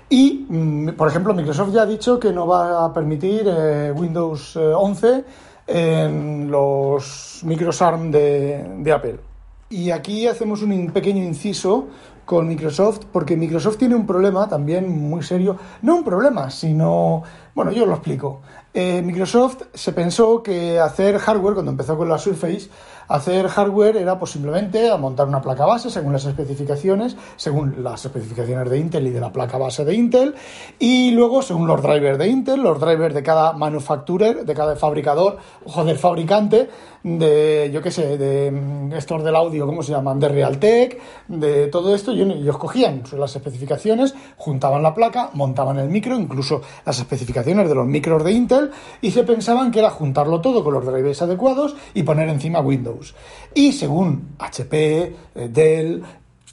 Y, 0.09 0.47
mm, 0.49 0.91
por 0.91 1.09
ejemplo, 1.09 1.35
Microsoft 1.35 1.73
ya 1.73 1.83
ha 1.83 1.87
dicho 1.87 2.21
que 2.21 2.33
no 2.33 2.47
va 2.47 2.85
a 2.85 2.93
permitir 2.93 3.45
eh, 3.47 3.93
Windows 3.93 4.57
11 4.57 5.25
eh, 5.67 6.05
en 6.05 6.51
los 6.51 7.41
micros 7.45 7.81
ARM 7.83 8.11
de, 8.11 8.77
de 8.79 8.93
Apple. 8.93 9.19
Y 9.71 9.91
aquí 9.91 10.27
hacemos 10.27 10.63
un 10.63 10.91
pequeño 10.91 11.25
inciso 11.25 11.87
con 12.25 12.47
Microsoft, 12.47 13.01
porque 13.11 13.37
Microsoft 13.37 13.79
tiene 13.79 13.95
un 13.95 14.07
problema 14.07 14.49
también 14.49 14.89
muy 14.89 15.23
serio, 15.23 15.57
no 15.83 15.97
un 15.97 16.05
problema, 16.05 16.51
sino, 16.51 17.23
bueno, 17.55 17.73
yo 17.73 17.85
lo 17.87 17.95
explico. 17.95 18.41
Eh, 18.75 19.03
Microsoft 19.03 19.63
se 19.75 19.93
pensó 19.93 20.43
que 20.43 20.79
hacer 20.79 21.19
hardware, 21.19 21.55
cuando 21.55 21.73
empezó 21.73 21.97
con 21.97 22.09
la 22.09 22.19
Surface, 22.19 22.71
Hacer 23.13 23.47
hardware 23.47 23.99
era 23.99 24.19
pues 24.19 24.31
simplemente 24.31 24.91
montar 24.97 25.29
una 25.29 25.43
placa 25.43 25.67
base 25.67 25.91
según 25.91 26.15
las 26.15 26.25
especificaciones, 26.25 27.15
según 27.37 27.85
las 27.85 28.03
especificaciones 28.07 28.71
de 28.71 28.79
Intel 28.79 29.07
y 29.07 29.11
de 29.11 29.21
la 29.21 29.31
placa 29.31 29.59
base 29.59 29.85
de 29.85 29.95
Intel, 29.95 30.35
y 30.79 31.11
luego 31.11 31.43
según 31.43 31.67
los 31.67 31.83
drivers 31.83 32.17
de 32.17 32.29
Intel, 32.29 32.63
los 32.63 32.81
drivers 32.81 33.15
de 33.15 33.23
cada 33.23 33.53
manufacturer, 33.53 34.47
de 34.47 34.55
cada 34.55 34.77
fabricador, 34.77 35.37
o 35.67 35.85
del 35.85 35.99
fabricante, 35.99 36.71
de, 37.03 37.71
yo 37.73 37.83
qué 37.83 37.91
sé, 37.91 38.17
de 38.17 38.51
mm, 38.51 38.93
estos 38.93 39.25
del 39.25 39.35
audio, 39.35 39.67
¿cómo 39.67 39.83
se 39.83 39.93
llaman? 39.93 40.21
De 40.21 40.29
Realtek, 40.29 41.01
de 41.29 41.67
todo 41.69 41.95
esto, 41.95 42.13
y 42.13 42.23
ellos 42.23 42.59
cogían 42.59 43.03
las 43.17 43.35
especificaciones, 43.35 44.15
juntaban 44.37 44.83
la 44.83 44.95
placa, 44.95 45.31
montaban 45.35 45.79
el 45.79 45.89
micro, 45.89 46.19
incluso 46.19 46.63
las 46.85 46.99
especificaciones 46.99 47.69
de 47.69 47.75
los 47.75 47.87
micros 47.87 48.23
de 48.25 48.33
Intel, 48.33 48.71
y 49.01 49.11
se 49.11 49.25
pensaban 49.25 49.71
que 49.71 49.81
era 49.81 49.91
juntarlo 49.91 50.41
todo 50.41 50.63
con 50.63 50.75
los 50.75 50.87
drivers 50.87 51.23
adecuados 51.23 51.75
y 51.95 52.03
poner 52.03 52.29
encima 52.29 52.61
Windows. 52.61 53.15
Y 53.55 53.73
según 53.73 54.35
HP, 54.39 55.17
eh, 55.35 55.49
Dell, 55.51 56.03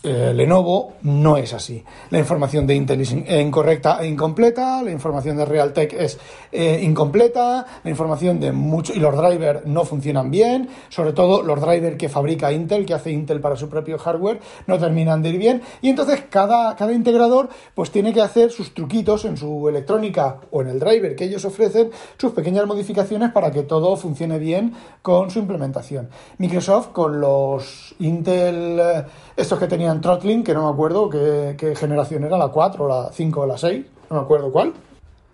eh, 0.02 0.32
Lenovo 0.34 0.94
no 1.02 1.36
es 1.36 1.54
así. 1.54 1.84
La 2.10 2.20
información 2.20 2.66
de 2.66 2.74
Intel 2.74 3.02
es 3.02 3.12
incorrecta 3.12 4.00
e 4.02 4.08
incompleta, 4.08 4.82
la 4.82 4.92
información 4.92 5.36
de 5.36 5.44
Realtek 5.44 5.92
es 5.92 6.18
eh, 6.54 6.80
incompleta, 6.84 7.66
la 7.84 7.90
información 7.90 8.40
de 8.40 8.54
muchos 8.54 8.96
y 8.96 9.00
los 9.00 9.16
drivers 9.18 9.66
no 9.66 9.84
funcionan 9.84 10.32
bien, 10.32 10.70
sobre 10.88 11.12
todo 11.12 11.44
los 11.44 11.60
drivers 11.60 11.98
que 11.98 12.08
fabrica 12.08 12.52
Intel, 12.54 12.86
que 12.86 12.94
hace 12.94 13.12
Intel 13.12 13.42
para 13.42 13.58
su 13.58 13.68
propio 13.68 13.98
hardware, 13.98 14.40
no 14.68 14.80
terminan 14.80 15.22
de 15.22 15.30
ir 15.30 15.38
bien 15.38 15.62
y 15.82 15.90
entonces 15.90 16.24
cada, 16.30 16.78
cada 16.78 16.94
integrador 16.94 17.50
pues 17.76 17.92
tiene 17.92 18.14
que 18.14 18.22
hacer 18.22 18.52
sus 18.52 18.74
truquitos 18.74 19.26
en 19.26 19.36
su 19.36 19.68
electrónica 19.68 20.38
o 20.52 20.62
en 20.62 20.70
el 20.70 20.80
driver 20.80 21.14
que 21.16 21.26
ellos 21.26 21.44
ofrecen, 21.44 21.92
sus 22.18 22.32
pequeñas 22.32 22.66
modificaciones 22.66 23.32
para 23.32 23.52
que 23.52 23.64
todo 23.64 23.98
funcione 23.98 24.40
bien 24.40 24.74
con 25.02 25.30
su 25.30 25.40
implementación. 25.40 26.10
Microsoft 26.38 26.90
con 26.94 27.20
los 27.20 27.96
Intel 28.00 28.80
eh, 28.80 29.04
estos 29.40 29.58
que 29.58 29.68
tenían 29.68 29.96
en 29.96 30.02
throttling, 30.02 30.44
que 30.44 30.54
no 30.54 30.66
me 30.66 30.74
acuerdo 30.74 31.10
qué, 31.10 31.74
generación 31.76 32.26
era, 32.26 32.38
la 32.38 32.50
4, 32.50 32.88
la 32.88 33.10
5 33.12 33.42
o 33.42 33.46
la 33.46 33.58
6, 33.58 33.86
no 34.10 34.18
me 34.18 34.22
acuerdo 34.22 34.52
cuál. 34.52 34.74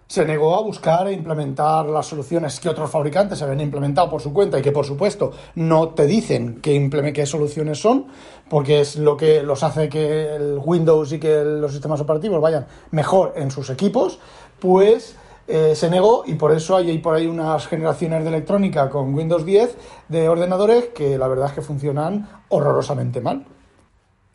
Se 0.07 0.23
negó 0.23 0.55
a 0.55 0.61
buscar 0.61 1.07
e 1.07 1.13
implementar 1.13 1.87
las 1.87 2.05
soluciones 2.05 2.59
que 2.59 2.69
otros 2.69 2.91
fabricantes 2.91 3.41
habían 3.41 3.61
implementado 3.61 4.07
por 4.07 4.21
su 4.21 4.31
cuenta 4.31 4.59
y 4.59 4.61
que, 4.61 4.71
por 4.71 4.85
supuesto, 4.85 5.31
no 5.55 5.89
te 5.89 6.05
dicen 6.05 6.59
qué, 6.61 7.25
soluciones 7.25 7.79
son, 7.79 8.05
porque 8.47 8.81
es 8.81 8.97
lo 8.97 9.17
que 9.17 9.41
los 9.41 9.63
hace 9.63 9.89
que 9.89 10.35
el 10.35 10.59
Windows 10.63 11.11
y 11.11 11.19
que 11.19 11.43
los 11.43 11.71
sistemas 11.71 11.99
operativos 11.99 12.39
vayan 12.39 12.67
mejor 12.91 13.33
en 13.35 13.49
sus 13.49 13.71
equipos, 13.71 14.19
pues 14.59 15.15
eh, 15.47 15.73
se 15.73 15.89
negó 15.89 16.23
y 16.27 16.35
por 16.35 16.51
eso 16.51 16.75
hay 16.75 16.99
por 16.99 17.15
ahí 17.15 17.25
unas 17.25 17.65
generaciones 17.65 18.21
de 18.21 18.29
electrónica 18.29 18.87
con 18.91 19.15
Windows 19.15 19.43
10 19.43 19.75
de 20.09 20.29
ordenadores 20.29 20.89
que 20.89 21.17
la 21.17 21.27
verdad 21.27 21.47
es 21.47 21.53
que 21.53 21.61
funcionan 21.61 22.29
horrorosamente 22.49 23.21
mal 23.21 23.45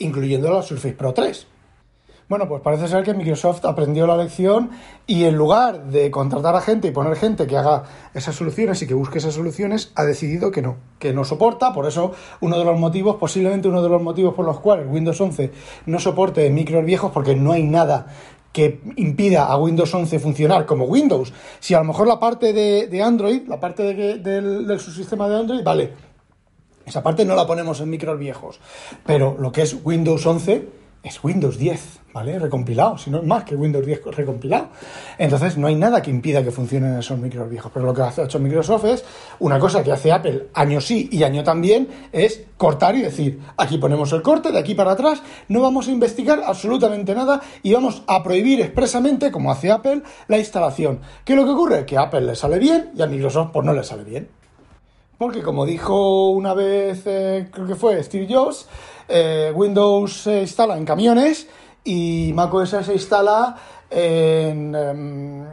incluyendo 0.01 0.51
la 0.51 0.61
Surface 0.61 0.93
Pro 0.93 1.13
3. 1.13 1.47
Bueno, 2.31 2.47
pues 2.47 2.61
parece 2.61 2.87
ser 2.87 3.03
que 3.03 3.13
Microsoft 3.13 3.65
aprendió 3.65 4.07
la 4.07 4.15
lección 4.15 4.69
y 5.05 5.25
en 5.25 5.35
lugar 5.35 5.87
de 5.87 6.09
contratar 6.11 6.55
a 6.55 6.61
gente 6.61 6.87
y 6.87 6.91
poner 6.91 7.17
gente 7.17 7.45
que 7.45 7.57
haga 7.57 7.83
esas 8.13 8.35
soluciones 8.35 8.81
y 8.81 8.87
que 8.87 8.93
busque 8.93 9.17
esas 9.17 9.33
soluciones, 9.33 9.91
ha 9.95 10.05
decidido 10.05 10.49
que 10.49 10.61
no, 10.61 10.77
que 10.97 11.11
no 11.11 11.25
soporta. 11.25 11.73
Por 11.73 11.87
eso, 11.87 12.13
uno 12.39 12.57
de 12.57 12.63
los 12.63 12.79
motivos, 12.79 13.17
posiblemente 13.17 13.67
uno 13.67 13.83
de 13.83 13.89
los 13.89 14.01
motivos 14.01 14.33
por 14.33 14.45
los 14.45 14.61
cuales 14.61 14.87
Windows 14.89 15.19
11 15.19 15.51
no 15.87 15.99
soporte 15.99 16.49
micros 16.51 16.85
viejos, 16.85 17.11
porque 17.11 17.35
no 17.35 17.51
hay 17.51 17.63
nada 17.63 18.07
que 18.53 18.79
impida 18.95 19.47
a 19.47 19.57
Windows 19.57 19.93
11 19.93 20.17
funcionar 20.19 20.65
como 20.65 20.85
Windows. 20.85 21.33
Si 21.59 21.73
a 21.73 21.79
lo 21.79 21.83
mejor 21.83 22.07
la 22.07 22.17
parte 22.17 22.53
de, 22.53 23.03
Android, 23.03 23.41
la 23.49 23.59
parte 23.59 23.93
del, 23.93 24.23
del 24.65 24.79
subsistema 24.79 25.27
de 25.27 25.35
Android, 25.35 25.63
vale, 25.65 26.10
esa 26.91 27.01
parte 27.01 27.23
no 27.23 27.35
la 27.35 27.47
ponemos 27.47 27.79
en 27.79 27.89
micros 27.89 28.19
viejos. 28.19 28.59
Pero 29.05 29.37
lo 29.39 29.53
que 29.53 29.61
es 29.61 29.77
Windows 29.81 30.25
11 30.25 30.67
es 31.03 31.23
Windows 31.23 31.57
10, 31.57 31.99
¿vale? 32.13 32.37
Recompilado, 32.37 32.97
si 32.97 33.09
no 33.09 33.19
es 33.19 33.23
más 33.23 33.45
que 33.45 33.55
Windows 33.55 33.85
10 33.85 34.01
recompilado. 34.07 34.67
Entonces 35.17 35.57
no 35.57 35.67
hay 35.67 35.75
nada 35.75 36.01
que 36.01 36.11
impida 36.11 36.43
que 36.43 36.51
funcionen 36.51 36.99
esos 36.99 37.17
micros 37.17 37.49
viejos. 37.49 37.71
Pero 37.73 37.85
lo 37.85 37.93
que 37.93 38.01
ha 38.01 38.13
hecho 38.25 38.39
Microsoft 38.39 38.83
es 38.83 39.05
una 39.39 39.57
cosa 39.57 39.83
que 39.83 39.93
hace 39.93 40.11
Apple 40.11 40.49
año 40.53 40.81
sí 40.81 41.07
y 41.09 41.23
año 41.23 41.45
también, 41.45 41.87
es 42.11 42.43
cortar 42.57 42.95
y 42.95 43.03
decir, 43.03 43.39
aquí 43.55 43.77
ponemos 43.77 44.11
el 44.11 44.21
corte, 44.21 44.51
de 44.51 44.59
aquí 44.59 44.75
para 44.75 44.91
atrás, 44.91 45.23
no 45.47 45.61
vamos 45.61 45.87
a 45.87 45.91
investigar 45.91 46.43
absolutamente 46.45 47.15
nada 47.15 47.41
y 47.63 47.71
vamos 47.71 48.03
a 48.05 48.21
prohibir 48.21 48.59
expresamente, 48.59 49.31
como 49.31 49.49
hace 49.49 49.71
Apple, 49.71 50.03
la 50.27 50.37
instalación. 50.37 50.99
¿Qué 51.23 51.33
es 51.33 51.39
lo 51.39 51.45
que 51.45 51.51
ocurre? 51.51 51.85
Que 51.85 51.97
a 51.97 52.01
Apple 52.01 52.21
le 52.21 52.35
sale 52.35 52.59
bien 52.59 52.91
y 52.97 53.01
a 53.01 53.07
Microsoft 53.07 53.51
pues 53.53 53.65
no 53.65 53.73
le 53.73 53.85
sale 53.85 54.03
bien. 54.03 54.40
Porque 55.21 55.43
como 55.43 55.67
dijo 55.67 56.31
una 56.31 56.55
vez, 56.55 57.03
eh, 57.05 57.47
creo 57.51 57.67
que 57.67 57.75
fue 57.75 58.03
Steve 58.03 58.25
Jobs, 58.27 58.67
eh, 59.07 59.53
Windows 59.53 60.23
se 60.23 60.41
instala 60.41 60.75
en 60.75 60.83
camiones 60.83 61.47
y 61.83 62.31
macOS 62.33 62.77
se 62.83 62.93
instala 62.93 63.55
en 63.87 64.73
em, 64.73 65.45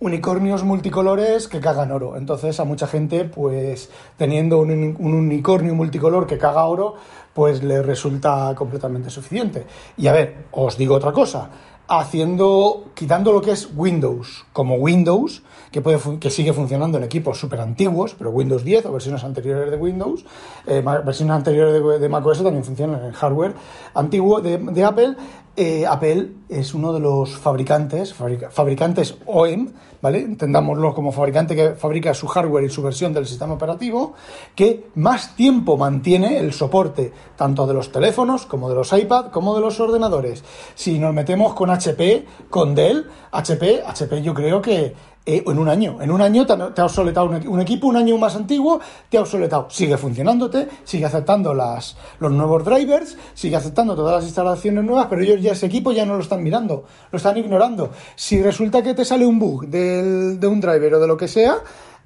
unicornios 0.00 0.64
multicolores 0.64 1.46
que 1.46 1.60
cagan 1.60 1.92
oro. 1.92 2.16
Entonces 2.16 2.58
a 2.58 2.64
mucha 2.64 2.88
gente, 2.88 3.24
pues 3.24 3.88
teniendo 4.16 4.58
un, 4.58 4.96
un, 4.98 5.14
unicornio 5.14 5.72
multicolor 5.76 6.26
que 6.26 6.38
caga 6.38 6.64
oro, 6.64 6.96
pues 7.32 7.62
le 7.62 7.84
resulta 7.84 8.52
completamente 8.56 9.10
suficiente. 9.10 9.64
Y 9.96 10.08
a 10.08 10.12
ver, 10.12 10.46
os 10.50 10.76
digo 10.76 10.96
otra 10.96 11.12
cosa 11.12 11.50
haciendo, 11.88 12.84
quitando 12.94 13.32
lo 13.32 13.42
que 13.42 13.52
es 13.52 13.68
Windows 13.74 14.44
como 14.52 14.76
Windows, 14.76 15.42
que, 15.70 15.80
puede, 15.80 15.98
que 16.18 16.30
sigue 16.30 16.52
funcionando 16.52 16.98
en 16.98 17.04
equipos 17.04 17.38
súper 17.38 17.60
antiguos, 17.60 18.14
pero 18.16 18.30
Windows 18.30 18.64
10 18.64 18.86
o 18.86 18.92
versiones 18.92 19.24
anteriores 19.24 19.70
de 19.70 19.76
Windows, 19.76 20.24
eh, 20.66 20.82
versiones 21.04 21.34
anteriores 21.34 21.72
de, 21.72 21.98
de 21.98 22.08
macOS 22.08 22.42
también 22.42 22.64
funcionan 22.64 23.04
en 23.04 23.12
hardware 23.12 23.54
antiguo 23.94 24.40
de, 24.40 24.84
Apple. 24.84 25.16
Eh, 25.54 25.84
Apple 25.86 26.30
es 26.48 26.72
uno 26.72 26.94
de 26.94 27.00
los 27.00 27.36
fabricantes, 27.36 28.14
fabricantes 28.14 29.16
OEM, 29.26 29.70
¿vale? 30.00 30.20
Entendámoslo 30.20 30.94
como 30.94 31.12
fabricante 31.12 31.54
que 31.54 31.74
fabrica 31.74 32.14
su 32.14 32.26
hardware 32.26 32.64
y 32.64 32.70
su 32.70 32.82
versión 32.82 33.12
del 33.12 33.26
sistema 33.26 33.52
operativo, 33.52 34.14
que 34.54 34.86
más 34.94 35.36
tiempo 35.36 35.76
mantiene 35.76 36.38
el 36.38 36.54
soporte 36.54 37.12
tanto 37.36 37.66
de 37.66 37.74
los 37.74 37.92
teléfonos 37.92 38.46
como 38.46 38.70
de 38.70 38.76
los 38.76 38.94
iPad 38.94 39.26
como 39.26 39.54
de 39.54 39.60
los 39.60 39.78
ordenadores. 39.78 40.42
Si 40.74 40.98
nos 40.98 41.12
metemos 41.12 41.52
con 41.52 41.68
HP, 41.68 42.24
con 42.48 42.74
Dell, 42.74 43.06
HP, 43.30 43.82
HP 43.86 44.22
yo 44.22 44.32
creo 44.32 44.62
que 44.62 44.94
eh, 45.24 45.42
en 45.46 45.58
un 45.58 45.68
año. 45.68 45.98
En 46.00 46.10
un 46.10 46.20
año 46.20 46.46
te, 46.46 46.52
ha 46.52 46.84
obsoletado 46.84 47.26
un, 47.26 47.60
equipo, 47.60 47.86
un 47.86 47.96
año 47.96 48.16
más 48.18 48.36
antiguo, 48.36 48.80
te 49.08 49.18
ha 49.18 49.20
obsoletado. 49.20 49.68
Sigue 49.70 49.96
funcionándote, 49.96 50.68
sigue 50.84 51.04
aceptando 51.04 51.54
las, 51.54 51.96
los 52.18 52.32
nuevos 52.32 52.64
drivers, 52.64 53.16
sigue 53.34 53.56
aceptando 53.56 53.94
todas 53.94 54.16
las 54.16 54.24
instalaciones 54.24 54.84
nuevas, 54.84 55.06
pero 55.08 55.22
ellos 55.22 55.40
ya 55.40 55.52
ese 55.52 55.66
equipo 55.66 55.92
ya 55.92 56.04
no 56.04 56.14
lo 56.14 56.22
están 56.22 56.42
mirando, 56.42 56.84
lo 57.10 57.16
están 57.16 57.36
ignorando. 57.36 57.90
Si 58.16 58.42
resulta 58.42 58.82
que 58.82 58.94
te 58.94 59.04
sale 59.04 59.26
un 59.26 59.38
bug 59.38 59.66
de 59.66 60.46
un 60.46 60.60
driver 60.60 60.94
o 60.94 61.00
de 61.00 61.06
lo 61.06 61.16
que 61.16 61.28
sea, 61.28 61.58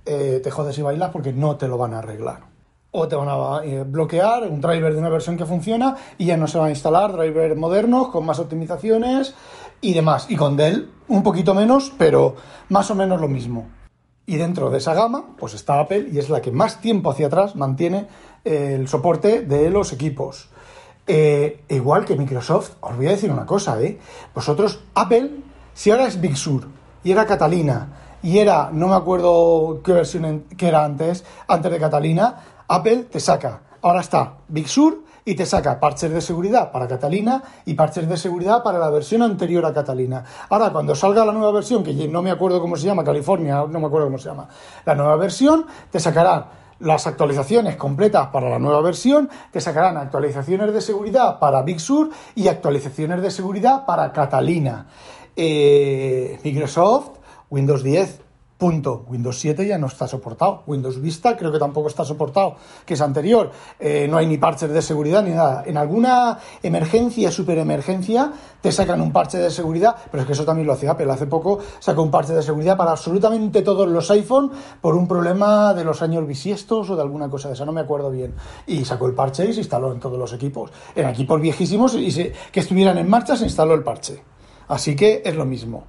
eh, 0.09 0.41
te 0.43 0.53
jodes 0.53 0.79
y 0.79 0.83
bailas 0.83 1.11
porque 1.11 1.33
no 1.33 1.57
te 1.57 1.67
lo 1.67 1.77
van 1.77 1.93
a 1.93 1.99
arreglar. 1.99 2.41
O 2.93 3.09
te 3.09 3.17
van 3.17 3.29
a 3.29 3.65
eh, 3.65 3.83
bloquear 3.85 4.45
un 4.45 4.61
driver 4.61 4.93
de 4.93 5.01
una 5.01 5.09
versión 5.09 5.37
que 5.37 5.45
funciona 5.45 5.97
y 6.17 6.27
ya 6.27 6.37
no 6.37 6.47
se 6.47 6.59
van 6.59 6.69
a 6.69 6.71
instalar 6.71 7.13
drivers 7.13 7.57
modernos 7.57 8.09
con 8.09 8.25
más 8.25 8.39
optimizaciones 8.39 9.35
y 9.81 9.95
demás. 9.95 10.27
Y 10.29 10.37
con 10.37 10.57
Dell 10.57 10.91
un 11.09 11.23
poquito 11.23 11.55
menos, 11.55 11.93
pero 11.97 12.37
más 12.69 12.91
o 12.91 12.95
menos 12.95 13.21
lo 13.21 13.29
mismo. 13.29 13.69
Y 14.27 14.37
dentro 14.37 14.71
de 14.71 14.79
esa 14.79 14.95
gama, 14.95 15.37
pues 15.39 15.55
está 15.55 15.79
Apple 15.79 16.09
y 16.13 16.19
es 16.19 16.29
la 16.29 16.41
que 16.41 16.51
más 16.51 16.81
tiempo 16.81 17.11
hacia 17.11 17.29
atrás 17.29 17.55
mantiene 17.55 18.09
el 18.45 18.89
soporte 18.89 19.43
de 19.43 19.71
los 19.71 19.93
equipos. 19.93 20.49
Eh, 21.07 21.63
igual 21.69 22.05
que 22.05 22.17
Microsoft, 22.17 22.73
os 22.81 22.97
voy 22.97 23.07
a 23.07 23.11
decir 23.11 23.31
una 23.31 23.47
cosa, 23.47 23.81
¿eh? 23.81 23.99
Vosotros, 24.35 24.81
Apple, 24.95 25.31
si 25.73 25.93
ahora 25.93 26.09
es 26.09 26.21
Big 26.21 26.37
Sur 26.37 26.67
y 27.05 27.13
era 27.13 27.27
Catalina 27.27 28.19
y 28.23 28.39
era, 28.39 28.71
no 28.73 28.89
me 28.89 28.97
acuerdo 28.97 29.81
qué 29.85 29.93
versión 29.93 30.47
que 30.57 30.67
era 30.67 30.85
antes, 30.85 31.25
antes 31.47 31.71
de 31.71 31.79
Catalina, 31.79 32.65
Apple 32.67 33.05
te 33.05 33.21
saca. 33.21 33.61
Ahora 33.83 34.01
está 34.01 34.39
Big 34.49 34.67
Sur 34.67 35.05
y 35.27 35.35
te 35.35 35.45
saca 35.45 35.79
parches 35.81 36.13
de 36.13 36.21
seguridad 36.21 36.71
para 36.71 36.87
Catalina 36.87 37.43
y 37.67 37.75
parches 37.75 38.09
de 38.09 38.17
seguridad 38.17 38.63
para 38.63 38.79
la 38.79 38.89
versión 38.91 39.23
anterior 39.23 39.67
a 39.67 39.75
Catalina. 39.75 40.25
Ahora, 40.49 40.71
cuando 40.71 40.95
salga 40.95 41.25
la 41.25 41.33
nueva 41.33 41.51
versión, 41.51 41.83
que 41.83 41.93
no 42.09 42.23
me 42.23 42.31
acuerdo 42.31 42.61
cómo 42.61 42.77
se 42.77 42.87
llama, 42.87 43.03
California, 43.03 43.65
no 43.69 43.81
me 43.81 43.89
acuerdo 43.89 44.07
cómo 44.07 44.19
se 44.19 44.29
llama, 44.29 44.49
la 44.85 44.95
nueva 44.95 45.17
versión, 45.17 45.67
te 45.91 45.99
sacará 45.99 46.47
las 46.79 47.09
actualizaciones 47.09 47.75
completas 47.75 48.29
para 48.29 48.49
la 48.49 48.61
nueva 48.61 48.81
versión, 48.83 49.29
te 49.51 49.61
sacarán 49.61 49.97
actualizaciones 49.97 50.73
de 50.73 50.81
seguridad 50.81 51.41
para 51.41 51.63
Big 51.63 51.81
Sur 51.81 52.11
y 52.37 52.47
actualizaciones 52.47 53.21
de 53.21 53.33
seguridad 53.33 53.85
para 53.85 54.13
Catalina. 54.13 54.87
Eh, 55.35 56.39
Microsoft, 56.45 57.19
Windows 57.51 57.83
10, 57.83 58.21
Punto. 58.59 59.05
Windows 59.09 59.39
7 59.39 59.67
ya 59.67 59.77
no 59.77 59.87
está 59.87 60.09
soportado. 60.09 60.63
Windows 60.67 60.99
Vista 61.01 61.37
creo 61.37 61.53
que 61.53 61.59
tampoco 61.59 61.89
está 61.89 62.07
soportado, 62.07 62.57
que 62.87 62.95
es 62.95 63.01
anterior. 63.03 63.51
Eh, 63.79 64.07
no 64.09 64.17
hay 64.17 64.27
ni 64.27 64.39
parches 64.39 64.71
de 64.71 64.81
seguridad 64.81 65.23
ni 65.23 65.33
nada. 65.33 65.63
En 65.67 65.77
alguna 65.77 66.39
emergencia, 66.63 67.31
super 67.31 67.59
emergencia, 67.59 68.33
te 68.63 68.73
sacan 68.73 69.03
un 69.03 69.13
parche 69.13 69.37
de 69.37 69.51
seguridad, 69.51 69.95
pero 70.11 70.23
es 70.23 70.27
que 70.27 70.33
eso 70.33 70.47
también 70.47 70.67
lo 70.67 70.73
hacía 70.73 70.93
Apple. 70.93 71.13
Hace 71.13 71.27
poco 71.27 71.59
sacó 71.81 72.03
un 72.03 72.11
parche 72.11 72.33
de 72.33 72.43
seguridad 72.43 72.79
para 72.79 72.93
absolutamente 72.93 73.61
todos 73.61 73.89
los 73.89 74.11
iPhone 74.11 74.51
por 74.81 74.97
un 74.97 75.07
problema 75.07 75.75
de 75.75 75.85
los 75.85 76.01
años 76.01 76.27
bisiestos 76.27 76.89
o 76.89 76.97
de 76.97 77.03
alguna 77.03 77.29
cosa 77.29 77.49
de 77.49 77.55
esa, 77.55 77.67
no 77.67 77.73
me 77.73 77.83
acuerdo 77.83 78.11
bien. 78.11 78.35
Y 78.67 78.87
sacó 78.87 79.07
el 79.07 79.15
parche 79.15 79.45
y 79.45 79.53
se 79.53 79.61
instaló 79.61 79.93
en 79.93 80.01
todos 80.01 80.19
los 80.19 80.33
equipos. 80.33 80.71
En 80.95 81.07
equipos 81.07 81.39
viejísimos 81.43 81.95
y 81.95 82.33
que 82.51 82.61
estuvieran 82.61 82.97
en 82.97 83.11
marcha 83.11 83.37
se 83.37 83.45
instaló 83.45 83.75
el 83.75 83.83
parche. 83.83 84.23
Así 84.69 84.97
que 84.97 85.23
es 85.25 85.37
lo 85.37 85.45
mismo. 85.45 85.85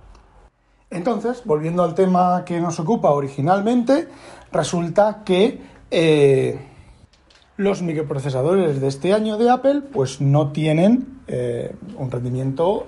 Entonces, 0.89 1.41
volviendo 1.43 1.83
al 1.83 1.95
tema 1.95 2.43
que 2.45 2.59
nos 2.59 2.79
ocupa 2.79 3.11
originalmente, 3.11 4.07
resulta 4.51 5.23
que 5.25 5.61
eh, 5.91 6.59
los 7.57 7.81
microprocesadores 7.81 8.79
de 8.79 8.87
este 8.87 9.13
año 9.13 9.37
de 9.37 9.49
Apple 9.49 9.81
pues 9.91 10.21
no 10.21 10.51
tienen 10.51 11.21
eh, 11.27 11.75
un 11.97 12.09
rendimiento 12.09 12.87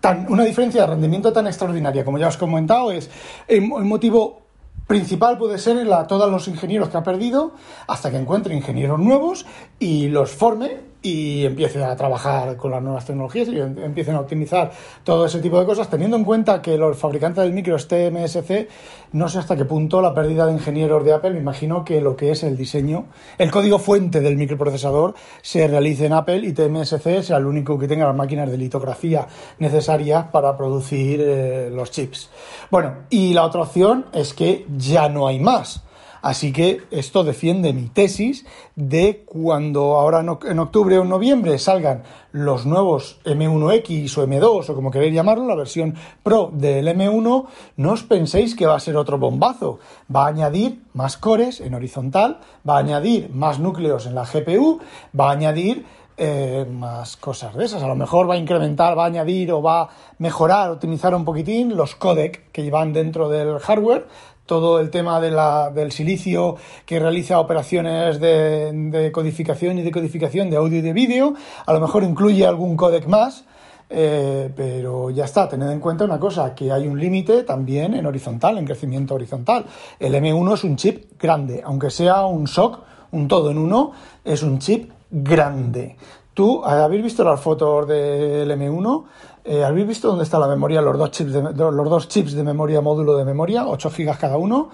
tan, 0.00 0.30
una 0.30 0.44
diferencia 0.44 0.82
de 0.82 0.86
rendimiento 0.86 1.32
tan 1.32 1.46
extraordinaria. 1.46 2.04
Como 2.04 2.18
ya 2.18 2.28
os 2.28 2.36
he 2.36 2.38
comentado 2.38 2.92
es 2.92 3.10
el, 3.48 3.62
motivo 3.62 4.42
principal 4.86 5.38
puede 5.38 5.58
ser 5.58 5.84
la, 5.86 6.06
todos 6.06 6.30
los 6.30 6.48
ingenieros 6.48 6.88
que 6.88 6.98
ha 6.98 7.02
perdido 7.02 7.52
hasta 7.88 8.10
que 8.10 8.16
encuentre 8.16 8.54
ingenieros 8.54 8.98
nuevos 8.98 9.46
y 9.78 10.08
los 10.08 10.30
forme 10.30 10.89
y 11.02 11.44
empiece 11.46 11.82
a 11.82 11.96
trabajar 11.96 12.56
con 12.56 12.70
las 12.70 12.82
nuevas 12.82 13.04
tecnologías 13.04 13.48
y 13.48 13.58
em, 13.58 13.78
empiecen 13.78 14.14
a 14.14 14.20
optimizar 14.20 14.70
todo 15.04 15.24
ese 15.26 15.40
tipo 15.40 15.58
de 15.58 15.66
cosas, 15.66 15.88
teniendo 15.88 16.16
en 16.16 16.24
cuenta 16.24 16.60
que 16.60 16.76
los 16.76 16.96
fabricantes 16.96 17.42
del 17.44 17.52
micro 17.52 17.76
es 17.76 17.88
TMSC, 17.88 18.68
no 19.12 19.28
sé 19.28 19.38
hasta 19.38 19.56
qué 19.56 19.64
punto 19.64 20.00
la 20.02 20.14
pérdida 20.14 20.46
de 20.46 20.52
ingenieros 20.52 21.04
de 21.04 21.14
Apple, 21.14 21.30
me 21.30 21.40
imagino 21.40 21.84
que 21.84 22.00
lo 22.00 22.16
que 22.16 22.30
es 22.32 22.42
el 22.42 22.56
diseño, 22.56 23.06
el 23.38 23.50
código 23.50 23.78
fuente 23.78 24.20
del 24.20 24.36
microprocesador 24.36 25.14
se 25.42 25.66
realice 25.66 26.06
en 26.06 26.12
Apple 26.12 26.38
y 26.38 26.52
TMSC 26.52 27.22
sea 27.22 27.38
el 27.38 27.46
único 27.46 27.78
que 27.78 27.88
tenga 27.88 28.06
las 28.06 28.16
máquinas 28.16 28.50
de 28.50 28.58
litografía 28.58 29.26
necesarias 29.58 30.26
para 30.30 30.56
producir 30.56 31.20
eh, 31.22 31.70
los 31.72 31.90
chips. 31.90 32.30
Bueno, 32.70 32.94
y 33.08 33.32
la 33.32 33.44
otra 33.44 33.62
opción 33.62 34.06
es 34.12 34.34
que 34.34 34.66
ya 34.76 35.08
no 35.08 35.26
hay 35.26 35.40
más 35.40 35.82
Así 36.22 36.52
que 36.52 36.82
esto 36.90 37.24
defiende 37.24 37.72
mi 37.72 37.88
tesis 37.88 38.44
de 38.76 39.24
cuando 39.24 39.96
ahora 39.96 40.20
en 40.20 40.58
octubre 40.58 40.98
o 40.98 41.04
noviembre 41.04 41.58
salgan 41.58 42.02
los 42.32 42.66
nuevos 42.66 43.20
M1X 43.24 44.18
o 44.18 44.26
M2 44.26 44.68
o 44.68 44.74
como 44.74 44.90
queréis 44.90 45.14
llamarlo, 45.14 45.46
la 45.46 45.54
versión 45.54 45.94
Pro 46.22 46.50
del 46.52 46.88
M1, 46.88 47.46
no 47.76 47.92
os 47.92 48.02
penséis 48.02 48.54
que 48.54 48.66
va 48.66 48.76
a 48.76 48.80
ser 48.80 48.96
otro 48.96 49.18
bombazo. 49.18 49.78
Va 50.14 50.26
a 50.26 50.28
añadir 50.28 50.82
más 50.94 51.16
cores 51.16 51.60
en 51.60 51.74
horizontal, 51.74 52.40
va 52.68 52.76
a 52.76 52.80
añadir 52.80 53.30
más 53.32 53.58
núcleos 53.58 54.06
en 54.06 54.14
la 54.14 54.24
GPU, 54.24 54.80
va 55.18 55.30
a 55.30 55.32
añadir 55.32 55.86
eh, 56.22 56.66
más 56.70 57.16
cosas 57.16 57.54
de 57.54 57.64
esas. 57.64 57.82
A 57.82 57.88
lo 57.88 57.96
mejor 57.96 58.28
va 58.28 58.34
a 58.34 58.36
incrementar, 58.36 58.96
va 58.96 59.04
a 59.04 59.06
añadir 59.06 59.50
o 59.52 59.62
va 59.62 59.82
a 59.84 59.88
mejorar, 60.18 60.70
optimizar 60.70 61.14
un 61.14 61.24
poquitín 61.24 61.78
los 61.78 61.94
codec 61.94 62.52
que 62.52 62.62
llevan 62.62 62.92
dentro 62.92 63.30
del 63.30 63.58
hardware 63.58 64.06
todo 64.50 64.80
el 64.80 64.90
tema 64.90 65.20
del 65.20 65.92
silicio 65.92 66.56
que 66.84 66.98
realiza 66.98 67.38
operaciones 67.38 68.18
de, 68.18 69.12
codificación 69.14 69.78
y 69.78 69.82
decodificación 69.82 70.50
de 70.50 70.56
audio 70.56 70.78
y 70.78 70.80
de 70.80 70.92
vídeo. 70.92 71.34
A 71.66 71.72
lo 71.72 71.78
mejor 71.78 72.02
incluye 72.02 72.44
algún 72.44 72.76
codec 72.76 73.06
más, 73.06 73.44
eh, 73.88 74.50
pero 74.56 75.10
ya 75.10 75.26
está. 75.26 75.48
Tened 75.48 75.70
en 75.70 75.78
cuenta 75.78 76.04
una 76.04 76.18
cosa, 76.18 76.52
que 76.52 76.72
hay 76.72 76.88
un 76.88 76.98
límite 76.98 77.44
también 77.44 77.94
en 77.94 78.04
horizontal, 78.06 78.58
en 78.58 78.64
crecimiento 78.64 79.14
horizontal. 79.14 79.66
El 80.00 80.16
M1 80.16 80.54
es 80.54 80.64
un 80.64 80.74
chip 80.74 81.12
grande, 81.16 81.62
aunque 81.64 81.88
sea 81.88 82.26
un 82.26 82.48
SOC, 82.48 82.80
un 83.12 83.28
todo 83.28 83.52
en 83.52 83.58
uno, 83.58 83.92
es 84.24 84.42
un 84.42 84.58
chip 84.58 84.90
grande. 85.12 85.94
¿Tú 86.40 86.64
habéis 86.64 87.02
visto 87.02 87.22
las 87.22 87.38
fotos 87.38 87.86
del 87.86 88.50
M1? 88.50 89.04
Eh, 89.44 89.62
¿Habéis 89.62 89.86
visto 89.86 90.08
dónde 90.08 90.24
está 90.24 90.38
la 90.38 90.48
memoria, 90.48 90.80
los 90.80 90.96
dos 90.96 91.10
chips 91.10 91.34
de, 91.34 91.42
los 91.42 91.90
dos 91.90 92.08
chips 92.08 92.32
de 92.32 92.42
memoria, 92.42 92.80
módulo 92.80 93.14
de 93.18 93.26
memoria, 93.26 93.66
8 93.66 93.90
GB 93.90 94.16
cada 94.16 94.38
uno? 94.38 94.70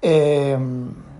Eh, 0.00 0.56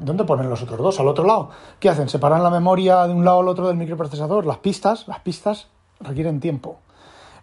¿Dónde 0.00 0.24
ponen 0.24 0.48
los 0.48 0.62
otros 0.62 0.78
dos? 0.78 0.98
Al 0.98 1.09
otro 1.09 1.26
lado. 1.26 1.50
¿Qué 1.78 1.90
hacen? 1.90 2.09
¿Separan 2.09 2.42
la 2.42 2.48
memoria 2.48 3.07
de 3.07 3.12
un 3.12 3.22
lado 3.22 3.40
al 3.40 3.48
otro 3.48 3.68
del 3.68 3.76
microprocesador? 3.76 4.46
Las 4.46 4.57
pistas, 4.57 5.07
las 5.09 5.20
pistas 5.20 5.68
requieren 6.00 6.40
tiempo. 6.40 6.78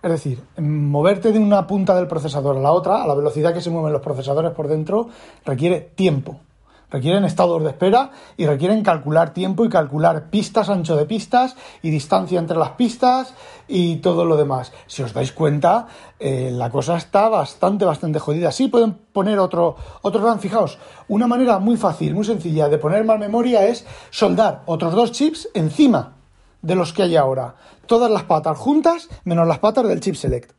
Es 0.01 0.09
decir, 0.09 0.43
moverte 0.57 1.31
de 1.31 1.37
una 1.37 1.67
punta 1.67 1.93
del 1.93 2.07
procesador 2.07 2.57
a 2.57 2.61
la 2.61 2.71
otra, 2.71 3.03
a 3.03 3.05
la 3.05 3.13
velocidad 3.13 3.53
que 3.53 3.61
se 3.61 3.69
mueven 3.69 3.93
los 3.93 4.01
procesadores 4.01 4.53
por 4.53 4.67
dentro, 4.67 5.07
requiere 5.45 5.81
tiempo 5.81 6.39
requieren 6.91 7.25
estados 7.25 7.63
de 7.63 7.69
espera 7.69 8.11
y 8.37 8.45
requieren 8.45 8.83
calcular 8.83 9.33
tiempo 9.33 9.65
y 9.65 9.69
calcular 9.69 10.29
pistas, 10.29 10.69
ancho 10.69 10.95
de 10.95 11.05
pistas 11.05 11.55
y 11.81 11.89
distancia 11.89 12.39
entre 12.39 12.57
las 12.57 12.71
pistas 12.71 13.33
y 13.67 13.97
todo 13.97 14.25
lo 14.25 14.37
demás. 14.37 14.71
Si 14.87 15.03
os 15.03 15.13
dais 15.13 15.31
cuenta, 15.31 15.87
eh, 16.19 16.49
la 16.51 16.69
cosa 16.69 16.97
está 16.97 17.29
bastante, 17.29 17.85
bastante 17.85 18.19
jodida. 18.19 18.51
Sí 18.51 18.67
pueden 18.67 18.93
poner 18.93 19.39
otro, 19.39 19.75
otro 20.01 20.23
RAM. 20.23 20.39
Fijaos, 20.39 20.79
una 21.07 21.27
manera 21.27 21.59
muy 21.59 21.77
fácil, 21.77 22.15
muy 22.15 22.25
sencilla 22.25 22.69
de 22.69 22.77
poner 22.77 23.03
más 23.05 23.19
memoria 23.19 23.65
es 23.67 23.85
soldar 24.09 24.63
otros 24.65 24.93
dos 24.93 25.11
chips 25.11 25.49
encima 25.53 26.15
de 26.61 26.75
los 26.75 26.93
que 26.93 27.03
hay 27.03 27.15
ahora. 27.15 27.55
Todas 27.85 28.11
las 28.11 28.23
patas 28.23 28.57
juntas 28.57 29.09
menos 29.23 29.47
las 29.47 29.59
patas 29.59 29.87
del 29.87 30.01
chip 30.01 30.15
select. 30.15 30.51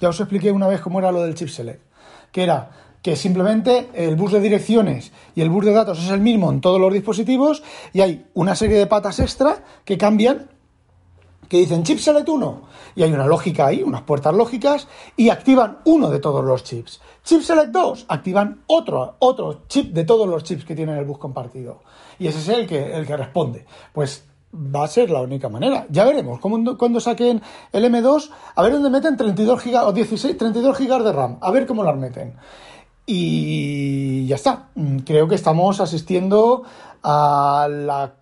Ya 0.00 0.10
os 0.10 0.20
expliqué 0.20 0.52
una 0.52 0.68
vez 0.68 0.80
cómo 0.80 0.98
era 1.00 1.10
lo 1.10 1.22
del 1.22 1.34
chip 1.34 1.48
select. 1.48 1.82
Que 2.30 2.44
era 2.44 2.70
que 3.02 3.16
simplemente 3.16 3.88
el 3.94 4.16
bus 4.16 4.32
de 4.32 4.40
direcciones 4.40 5.12
y 5.34 5.40
el 5.40 5.50
bus 5.50 5.64
de 5.64 5.72
datos 5.72 6.02
es 6.02 6.10
el 6.10 6.20
mismo 6.20 6.50
en 6.50 6.60
todos 6.60 6.80
los 6.80 6.92
dispositivos 6.92 7.62
y 7.92 8.00
hay 8.00 8.26
una 8.34 8.56
serie 8.56 8.78
de 8.78 8.86
patas 8.86 9.20
extra 9.20 9.64
que 9.84 9.96
cambian, 9.96 10.50
que 11.48 11.58
dicen 11.58 11.84
chip 11.84 11.98
select 11.98 12.28
1 12.28 12.62
y 12.96 13.02
hay 13.02 13.12
una 13.12 13.26
lógica 13.26 13.66
ahí, 13.66 13.82
unas 13.82 14.02
puertas 14.02 14.34
lógicas 14.34 14.88
y 15.16 15.30
activan 15.30 15.78
uno 15.84 16.10
de 16.10 16.18
todos 16.18 16.44
los 16.44 16.64
chips. 16.64 17.00
Chip 17.24 17.42
select 17.42 17.70
2 17.70 18.06
activan 18.08 18.62
otro, 18.66 19.16
otro 19.20 19.62
chip 19.68 19.92
de 19.92 20.04
todos 20.04 20.28
los 20.28 20.42
chips 20.44 20.64
que 20.64 20.74
tienen 20.74 20.96
el 20.96 21.04
bus 21.04 21.18
compartido 21.18 21.82
y 22.18 22.26
ese 22.26 22.38
es 22.38 22.48
el 22.48 22.66
que, 22.66 22.94
el 22.94 23.06
que 23.06 23.16
responde. 23.16 23.64
Pues 23.92 24.24
va 24.52 24.84
a 24.84 24.88
ser 24.88 25.10
la 25.10 25.20
única 25.20 25.48
manera. 25.48 25.86
Ya 25.90 26.04
veremos 26.04 26.40
cuando 26.40 27.00
saquen 27.00 27.42
el 27.72 27.84
M2, 27.84 28.30
a 28.54 28.62
ver 28.62 28.72
dónde 28.72 28.90
meten 28.90 29.16
32 29.16 29.64
GB 29.64 29.86
o 29.86 29.92
16, 29.92 30.36
32 30.36 30.78
GB 30.78 31.02
de 31.02 31.12
RAM, 31.12 31.38
a 31.40 31.50
ver 31.50 31.66
cómo 31.66 31.84
las 31.84 31.96
meten. 31.96 32.34
Y 33.10 34.26
ya 34.26 34.36
está. 34.36 34.68
Mm, 34.74 34.98
creo 34.98 35.26
que 35.26 35.34
estamos 35.34 35.80
asistiendo 35.80 36.62
a 37.02 37.66
la 37.70 38.12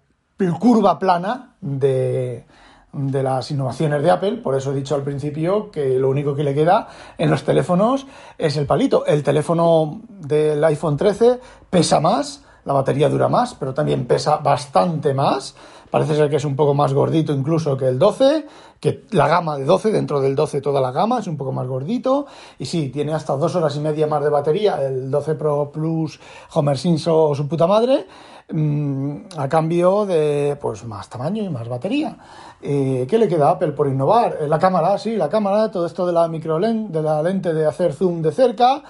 curva 0.60 0.96
plana 1.00 1.56
de, 1.60 2.46
de 2.92 3.22
las 3.24 3.50
innovaciones 3.50 4.00
de 4.00 4.12
Apple. 4.12 4.32
Por 4.36 4.54
eso 4.54 4.70
he 4.70 4.76
dicho 4.76 4.94
al 4.94 5.02
principio 5.02 5.72
que 5.72 5.98
lo 5.98 6.08
único 6.08 6.36
que 6.36 6.44
le 6.44 6.54
queda 6.54 6.86
en 7.18 7.30
los 7.32 7.42
teléfonos 7.42 8.06
es 8.38 8.56
el 8.56 8.66
palito. 8.66 9.04
El 9.06 9.24
teléfono 9.24 10.02
del 10.08 10.62
iPhone 10.62 10.96
13 10.96 11.40
pesa 11.68 11.98
más, 11.98 12.44
la 12.64 12.72
batería 12.72 13.08
dura 13.08 13.28
más, 13.28 13.54
pero 13.54 13.74
también 13.74 14.06
pesa 14.06 14.36
bastante 14.36 15.14
más. 15.14 15.56
Parece 15.90 16.16
ser 16.16 16.28
que 16.28 16.36
es 16.36 16.44
un 16.44 16.56
poco 16.56 16.74
más 16.74 16.92
gordito 16.92 17.32
incluso 17.32 17.76
que 17.76 17.86
el 17.86 17.98
12 17.98 18.46
que 18.80 19.04
la 19.10 19.28
gama 19.28 19.56
de 19.56 19.64
12, 19.64 19.90
dentro 19.90 20.20
del 20.20 20.34
12 20.34 20.60
toda 20.60 20.80
la 20.80 20.92
gama, 20.92 21.20
es 21.20 21.26
un 21.26 21.36
poco 21.36 21.52
más 21.52 21.66
gordito. 21.66 22.26
Y 22.58 22.66
sí, 22.66 22.88
tiene 22.88 23.12
hasta 23.14 23.36
dos 23.36 23.54
horas 23.56 23.76
y 23.76 23.80
media 23.80 24.06
más 24.06 24.22
de 24.22 24.30
batería, 24.30 24.80
el 24.82 25.10
12 25.10 25.34
Pro 25.34 25.70
Plus 25.72 26.20
Homer 26.54 26.78
Simpson 26.78 27.14
o 27.16 27.34
su 27.34 27.48
puta 27.48 27.66
madre, 27.66 28.06
mm, 28.50 29.16
a 29.38 29.48
cambio 29.48 30.06
de 30.06 30.56
pues 30.60 30.84
más 30.84 31.08
tamaño 31.08 31.42
y 31.42 31.48
más 31.48 31.68
batería. 31.68 32.16
Eh, 32.60 33.06
¿Qué 33.08 33.18
le 33.18 33.28
queda 33.28 33.48
a 33.48 33.52
Apple 33.52 33.72
por 33.72 33.88
innovar? 33.88 34.38
Eh, 34.40 34.48
la 34.48 34.58
cámara, 34.58 34.98
sí, 34.98 35.16
la 35.16 35.28
cámara, 35.28 35.70
todo 35.70 35.86
esto 35.86 36.06
de 36.06 36.12
la 36.12 36.28
micro 36.28 36.58
de 36.58 37.02
la 37.02 37.22
lente 37.22 37.52
de 37.52 37.66
hacer 37.66 37.92
zoom 37.92 38.22
de 38.22 38.32
cerca, 38.32 38.82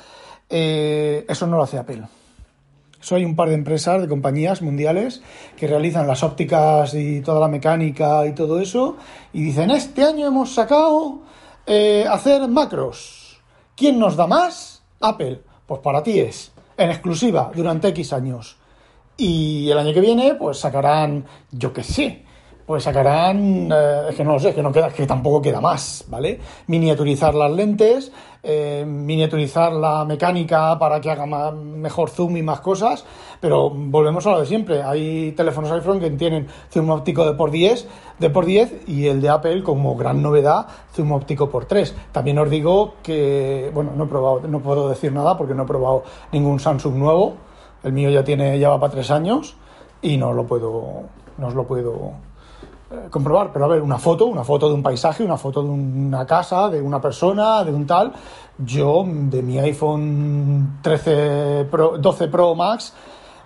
eh, 0.49 1.25
eso 1.29 1.47
no 1.47 1.57
lo 1.57 1.63
hace 1.63 1.79
Apple. 1.79 2.03
Soy 3.07 3.25
un 3.25 3.37
par 3.37 3.51
de 3.51 3.55
empresas, 3.55 4.03
de 4.03 4.09
compañías 4.09 4.63
mundiales 4.63 5.23
que 5.57 5.69
realizan 5.69 6.09
las 6.09 6.25
ópticas 6.25 6.93
y 6.93 7.21
toda 7.21 7.39
la 7.39 7.47
mecánica 7.47 8.27
y 8.27 8.33
todo 8.33 8.59
eso 8.59 8.97
y 9.33 9.45
dicen, 9.45 9.71
este 9.71 10.03
año 10.03 10.27
hemos 10.27 10.53
sacado 10.53 11.21
eh, 11.67 12.05
hacer 12.11 12.49
macros. 12.49 13.41
¿Quién 13.77 14.01
nos 14.01 14.17
da 14.17 14.27
más? 14.27 14.83
Apple. 15.01 15.41
Pues 15.67 15.81
para 15.83 16.03
ti 16.03 16.19
es, 16.19 16.51
en 16.77 16.91
exclusiva, 16.91 17.53
durante 17.55 17.87
X 17.91 18.13
años. 18.13 18.57
Y 19.17 19.71
el 19.71 19.79
año 19.79 19.95
que 19.95 20.01
viene, 20.01 20.35
pues 20.35 20.59
sacarán, 20.59 21.27
yo 21.53 21.73
qué 21.73 21.85
sé, 21.85 22.25
pues 22.67 22.83
sacarán, 22.83 23.71
eh, 23.71 24.07
es 24.11 24.17
que 24.17 24.25
no 24.25 24.33
lo 24.33 24.41
sé, 24.41 24.49
es 24.49 24.55
que, 24.57 24.63
no 24.63 24.73
queda, 24.73 24.91
que 24.91 25.07
tampoco 25.07 25.41
queda 25.41 25.61
más, 25.61 26.05
¿vale? 26.09 26.41
Miniaturizar 26.67 27.33
las 27.33 27.53
lentes, 27.53 28.11
eh, 28.43 28.85
miniaturizar 28.85 29.73
la 29.73 30.05
mecánica 30.05 30.77
para 30.77 31.01
que 31.01 31.09
haga 31.09 31.53
mejor 31.53 32.11
zoom 32.11 32.37
y 32.37 32.43
más 32.43 32.61
cosas, 32.61 33.05
pero 33.41 33.71
volvemos 33.71 34.27
a 34.27 34.33
lo 34.33 34.41
de 34.41 34.47
siempre. 34.47 34.83
Hay 34.83 35.31
teléfonos 35.33 35.71
iPhone 35.71 36.01
que 36.01 36.11
tienen 36.11 36.49
zoom 36.73 36.91
óptico 36.91 37.25
de 37.25 37.35
por 37.35 37.53
10, 37.53 37.87
de 38.19 38.31
por 38.31 38.45
10 38.45 38.89
y 38.89 39.07
el 39.07 39.21
de 39.21 39.29
Apple 39.29 39.63
como 39.63 39.95
gran 39.95 40.21
novedad, 40.21 40.67
zoom 40.93 41.13
óptico 41.13 41.49
por 41.49 41.67
3. 41.67 41.95
También 42.11 42.37
os 42.41 42.51
digo 42.51 42.95
que, 43.01 43.71
bueno, 43.73 43.93
no 43.95 44.05
he 44.05 44.09
probado, 44.09 44.41
no 44.49 44.59
puedo 44.59 44.89
decir 44.89 45.13
nada 45.13 45.37
porque 45.39 45.55
no 45.55 45.63
he 45.63 45.67
probado 45.67 46.03
ningún 46.33 46.59
Samsung 46.59 46.97
nuevo. 46.97 47.35
El 47.85 47.93
mío 47.93 48.11
ya 48.11 48.25
tiene, 48.25 48.59
ya 48.59 48.71
va 48.71 48.81
para 48.81 48.93
3 48.93 49.09
años 49.13 49.57
y 50.03 50.17
no 50.17 50.33
lo 50.33 50.45
puedo, 50.49 51.05
no 51.39 51.47
os 51.47 51.55
lo 51.55 51.65
puedo 51.65 52.26
comprobar, 53.11 53.53
pero 53.53 53.65
a 53.65 53.69
ver, 53.69 53.83
una 53.83 53.99
foto, 53.99 54.27
una 54.27 54.45
foto 54.45 54.69
de 54.69 54.75
un 54.75 54.83
paisaje, 54.83 55.25
una 55.25 55.37
foto 55.37 55.63
de 55.63 55.69
una 55.69 56.25
casa, 56.25 56.69
de 56.69 56.81
una 56.81 57.01
persona, 57.01 57.65
de 57.65 57.73
un 57.73 57.87
tal. 57.87 58.13
Yo, 58.59 59.05
de 59.07 59.43
mi 59.43 59.59
iPhone 59.59 60.79
13 60.83 61.67
Pro, 61.71 61.99
12 61.99 62.29
Pro 62.29 62.55
Max, 62.55 62.93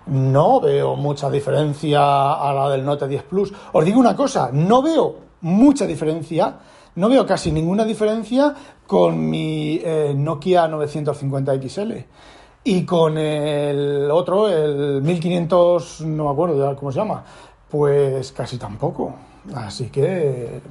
no 0.07 0.61
veo 0.61 0.95
mucha 0.95 1.29
diferencia 1.29 2.33
a 2.33 2.53
la 2.53 2.69
del 2.69 2.85
Note 2.85 3.07
10 3.07 3.23
Plus. 3.23 3.53
Os 3.73 3.85
digo 3.85 3.99
una 3.99 4.15
cosa, 4.15 4.49
no 4.51 4.81
veo 4.81 5.15
mucha 5.41 5.85
diferencia, 5.85 6.59
no 6.95 7.09
veo 7.09 7.25
casi 7.25 7.51
ninguna 7.51 7.83
diferencia 7.83 8.53
con 8.85 9.29
mi 9.29 9.79
eh, 9.83 10.13
Nokia 10.15 10.67
950 10.67 11.59
XL. 11.61 11.91
Y 12.63 12.85
con 12.85 13.17
el 13.17 14.09
otro, 14.11 14.47
el 14.47 15.01
1500, 15.01 16.01
no 16.01 16.25
me 16.25 16.31
acuerdo 16.31 16.69
ya 16.69 16.75
cómo 16.75 16.91
se 16.91 16.99
llama, 16.99 17.23
pues 17.69 18.31
casi 18.33 18.57
tampoco. 18.57 19.15
Así 19.55 19.89
que 19.89 20.61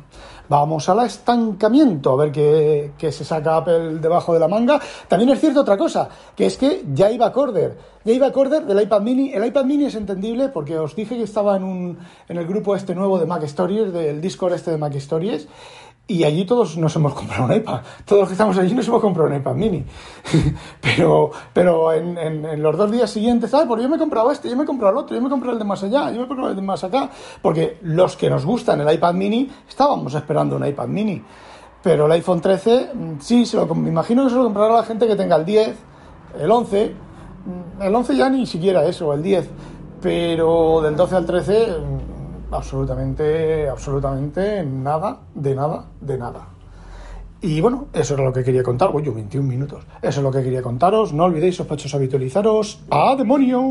vamos 0.48 0.88
al 0.88 1.04
estancamiento, 1.04 2.12
a 2.12 2.24
ver 2.24 2.32
qué, 2.32 3.12
se 3.12 3.24
saca 3.24 3.56
Apple 3.56 3.98
debajo 3.98 4.32
de 4.32 4.40
la 4.40 4.46
manga. 4.46 4.80
También 5.08 5.30
es 5.30 5.40
cierto 5.40 5.62
otra 5.62 5.76
cosa, 5.76 6.08
que 6.36 6.46
es 6.46 6.56
que 6.56 6.84
ya 6.92 7.10
iba 7.10 7.26
a 7.26 7.32
Corder, 7.32 7.76
ya 8.04 8.12
iba 8.12 8.28
a 8.28 8.32
Corder 8.32 8.64
del 8.64 8.80
iPad 8.82 9.00
mini. 9.00 9.32
El 9.32 9.44
iPad 9.44 9.64
mini 9.64 9.86
es 9.86 9.96
entendible 9.96 10.48
porque 10.50 10.78
os 10.78 10.94
dije 10.94 11.16
que 11.16 11.24
estaba 11.24 11.56
en, 11.56 11.64
un, 11.64 11.98
en 12.28 12.36
el 12.36 12.46
grupo 12.46 12.76
este 12.76 12.94
nuevo 12.94 13.18
de 13.18 13.26
Mac 13.26 13.42
Stories, 13.42 13.92
del 13.92 14.20
Discord 14.20 14.54
este 14.54 14.70
de 14.70 14.78
Mac 14.78 14.94
Stories, 14.94 15.48
y 16.10 16.24
allí 16.24 16.44
todos 16.44 16.76
nos 16.76 16.94
hemos 16.96 17.14
comprado 17.14 17.44
un 17.44 17.54
iPad. 17.54 17.82
Todos 18.04 18.22
los 18.22 18.28
que 18.28 18.34
estamos 18.34 18.58
allí 18.58 18.74
nos 18.74 18.88
hemos 18.88 19.00
comprado 19.00 19.30
un 19.30 19.36
iPad 19.36 19.54
mini. 19.54 19.84
pero 20.80 21.30
pero 21.52 21.92
en, 21.92 22.60
los 22.60 22.76
dos 22.76 22.90
días 22.90 23.08
siguientes, 23.08 23.50
¿sabes? 23.50 23.68
Porque 23.68 23.84
yo 23.84 23.88
me 23.88 23.94
he 23.94 23.98
comprado 23.98 24.32
este, 24.32 24.50
yo 24.50 24.56
me 24.56 24.64
he 24.64 24.66
comprado 24.66 24.98
el 24.98 25.04
otro, 25.04 25.14
yo 25.14 25.22
me 25.22 25.28
he 25.28 25.30
comprado 25.30 25.52
el 25.52 25.60
de 25.60 25.64
más 25.64 25.80
allá, 25.84 26.10
yo 26.10 26.18
me 26.18 26.24
he 26.24 26.26
comprado 26.26 26.50
el 26.50 26.56
de 26.56 26.62
más 26.62 26.82
acá. 26.82 27.10
Porque 27.40 27.78
los 27.82 28.16
que 28.16 28.28
nos 28.28 28.44
gustan 28.44 28.80
el 28.80 28.92
iPad 28.92 29.14
mini, 29.14 29.48
estábamos 29.68 30.12
esperando 30.12 30.56
un 30.56 30.66
iPad 30.66 30.88
mini. 30.88 31.22
Pero 31.80 32.06
el 32.06 32.12
iPhone 32.12 32.40
13, 32.40 32.90
mm, 32.92 33.20
sí, 33.20 33.46
se 33.46 33.56
lo, 33.56 33.72
me 33.72 33.90
imagino 33.90 34.24
que 34.24 34.30
se 34.30 34.36
lo 34.36 34.42
comprará 34.42 34.74
la 34.74 34.82
gente 34.82 35.06
que 35.06 35.14
tenga 35.14 35.36
el 35.36 35.44
10, 35.44 35.76
el 36.40 36.50
11. 36.50 36.92
Mm, 37.46 37.82
el 37.82 37.94
11 37.94 38.16
ya 38.16 38.28
ni 38.28 38.46
siquiera 38.46 38.84
eso, 38.84 39.14
el 39.14 39.22
10. 39.22 39.48
Pero 40.02 40.80
del 40.82 40.96
12 40.96 41.16
al 41.16 41.26
13 41.26 41.76
absolutamente, 42.50 43.68
absolutamente 43.68 44.64
nada, 44.64 45.20
de 45.34 45.54
nada, 45.54 45.86
de 46.00 46.18
nada. 46.18 46.48
Y 47.42 47.60
bueno, 47.60 47.86
eso 47.94 48.14
era 48.14 48.24
lo 48.24 48.32
que 48.32 48.44
quería 48.44 48.62
contar. 48.62 48.90
Uy, 48.94 49.02
21 49.02 49.48
minutos. 49.48 49.84
Eso 50.02 50.20
es 50.20 50.24
lo 50.24 50.30
que 50.30 50.42
quería 50.42 50.62
contaros. 50.62 51.12
No 51.12 51.24
olvidéis, 51.24 51.56
sospechosos, 51.56 51.94
habitualizaros. 51.94 52.80
¡A 52.90 53.16
demonio! 53.16 53.62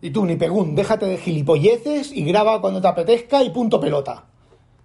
Y 0.00 0.10
tú, 0.10 0.26
ni 0.26 0.34
pegún, 0.34 0.74
déjate 0.74 1.06
de 1.06 1.16
gilipolleces 1.16 2.10
y 2.12 2.24
graba 2.24 2.60
cuando 2.60 2.80
te 2.80 2.88
apetezca 2.88 3.44
y 3.44 3.50
punto 3.50 3.80
pelota. 3.80 4.24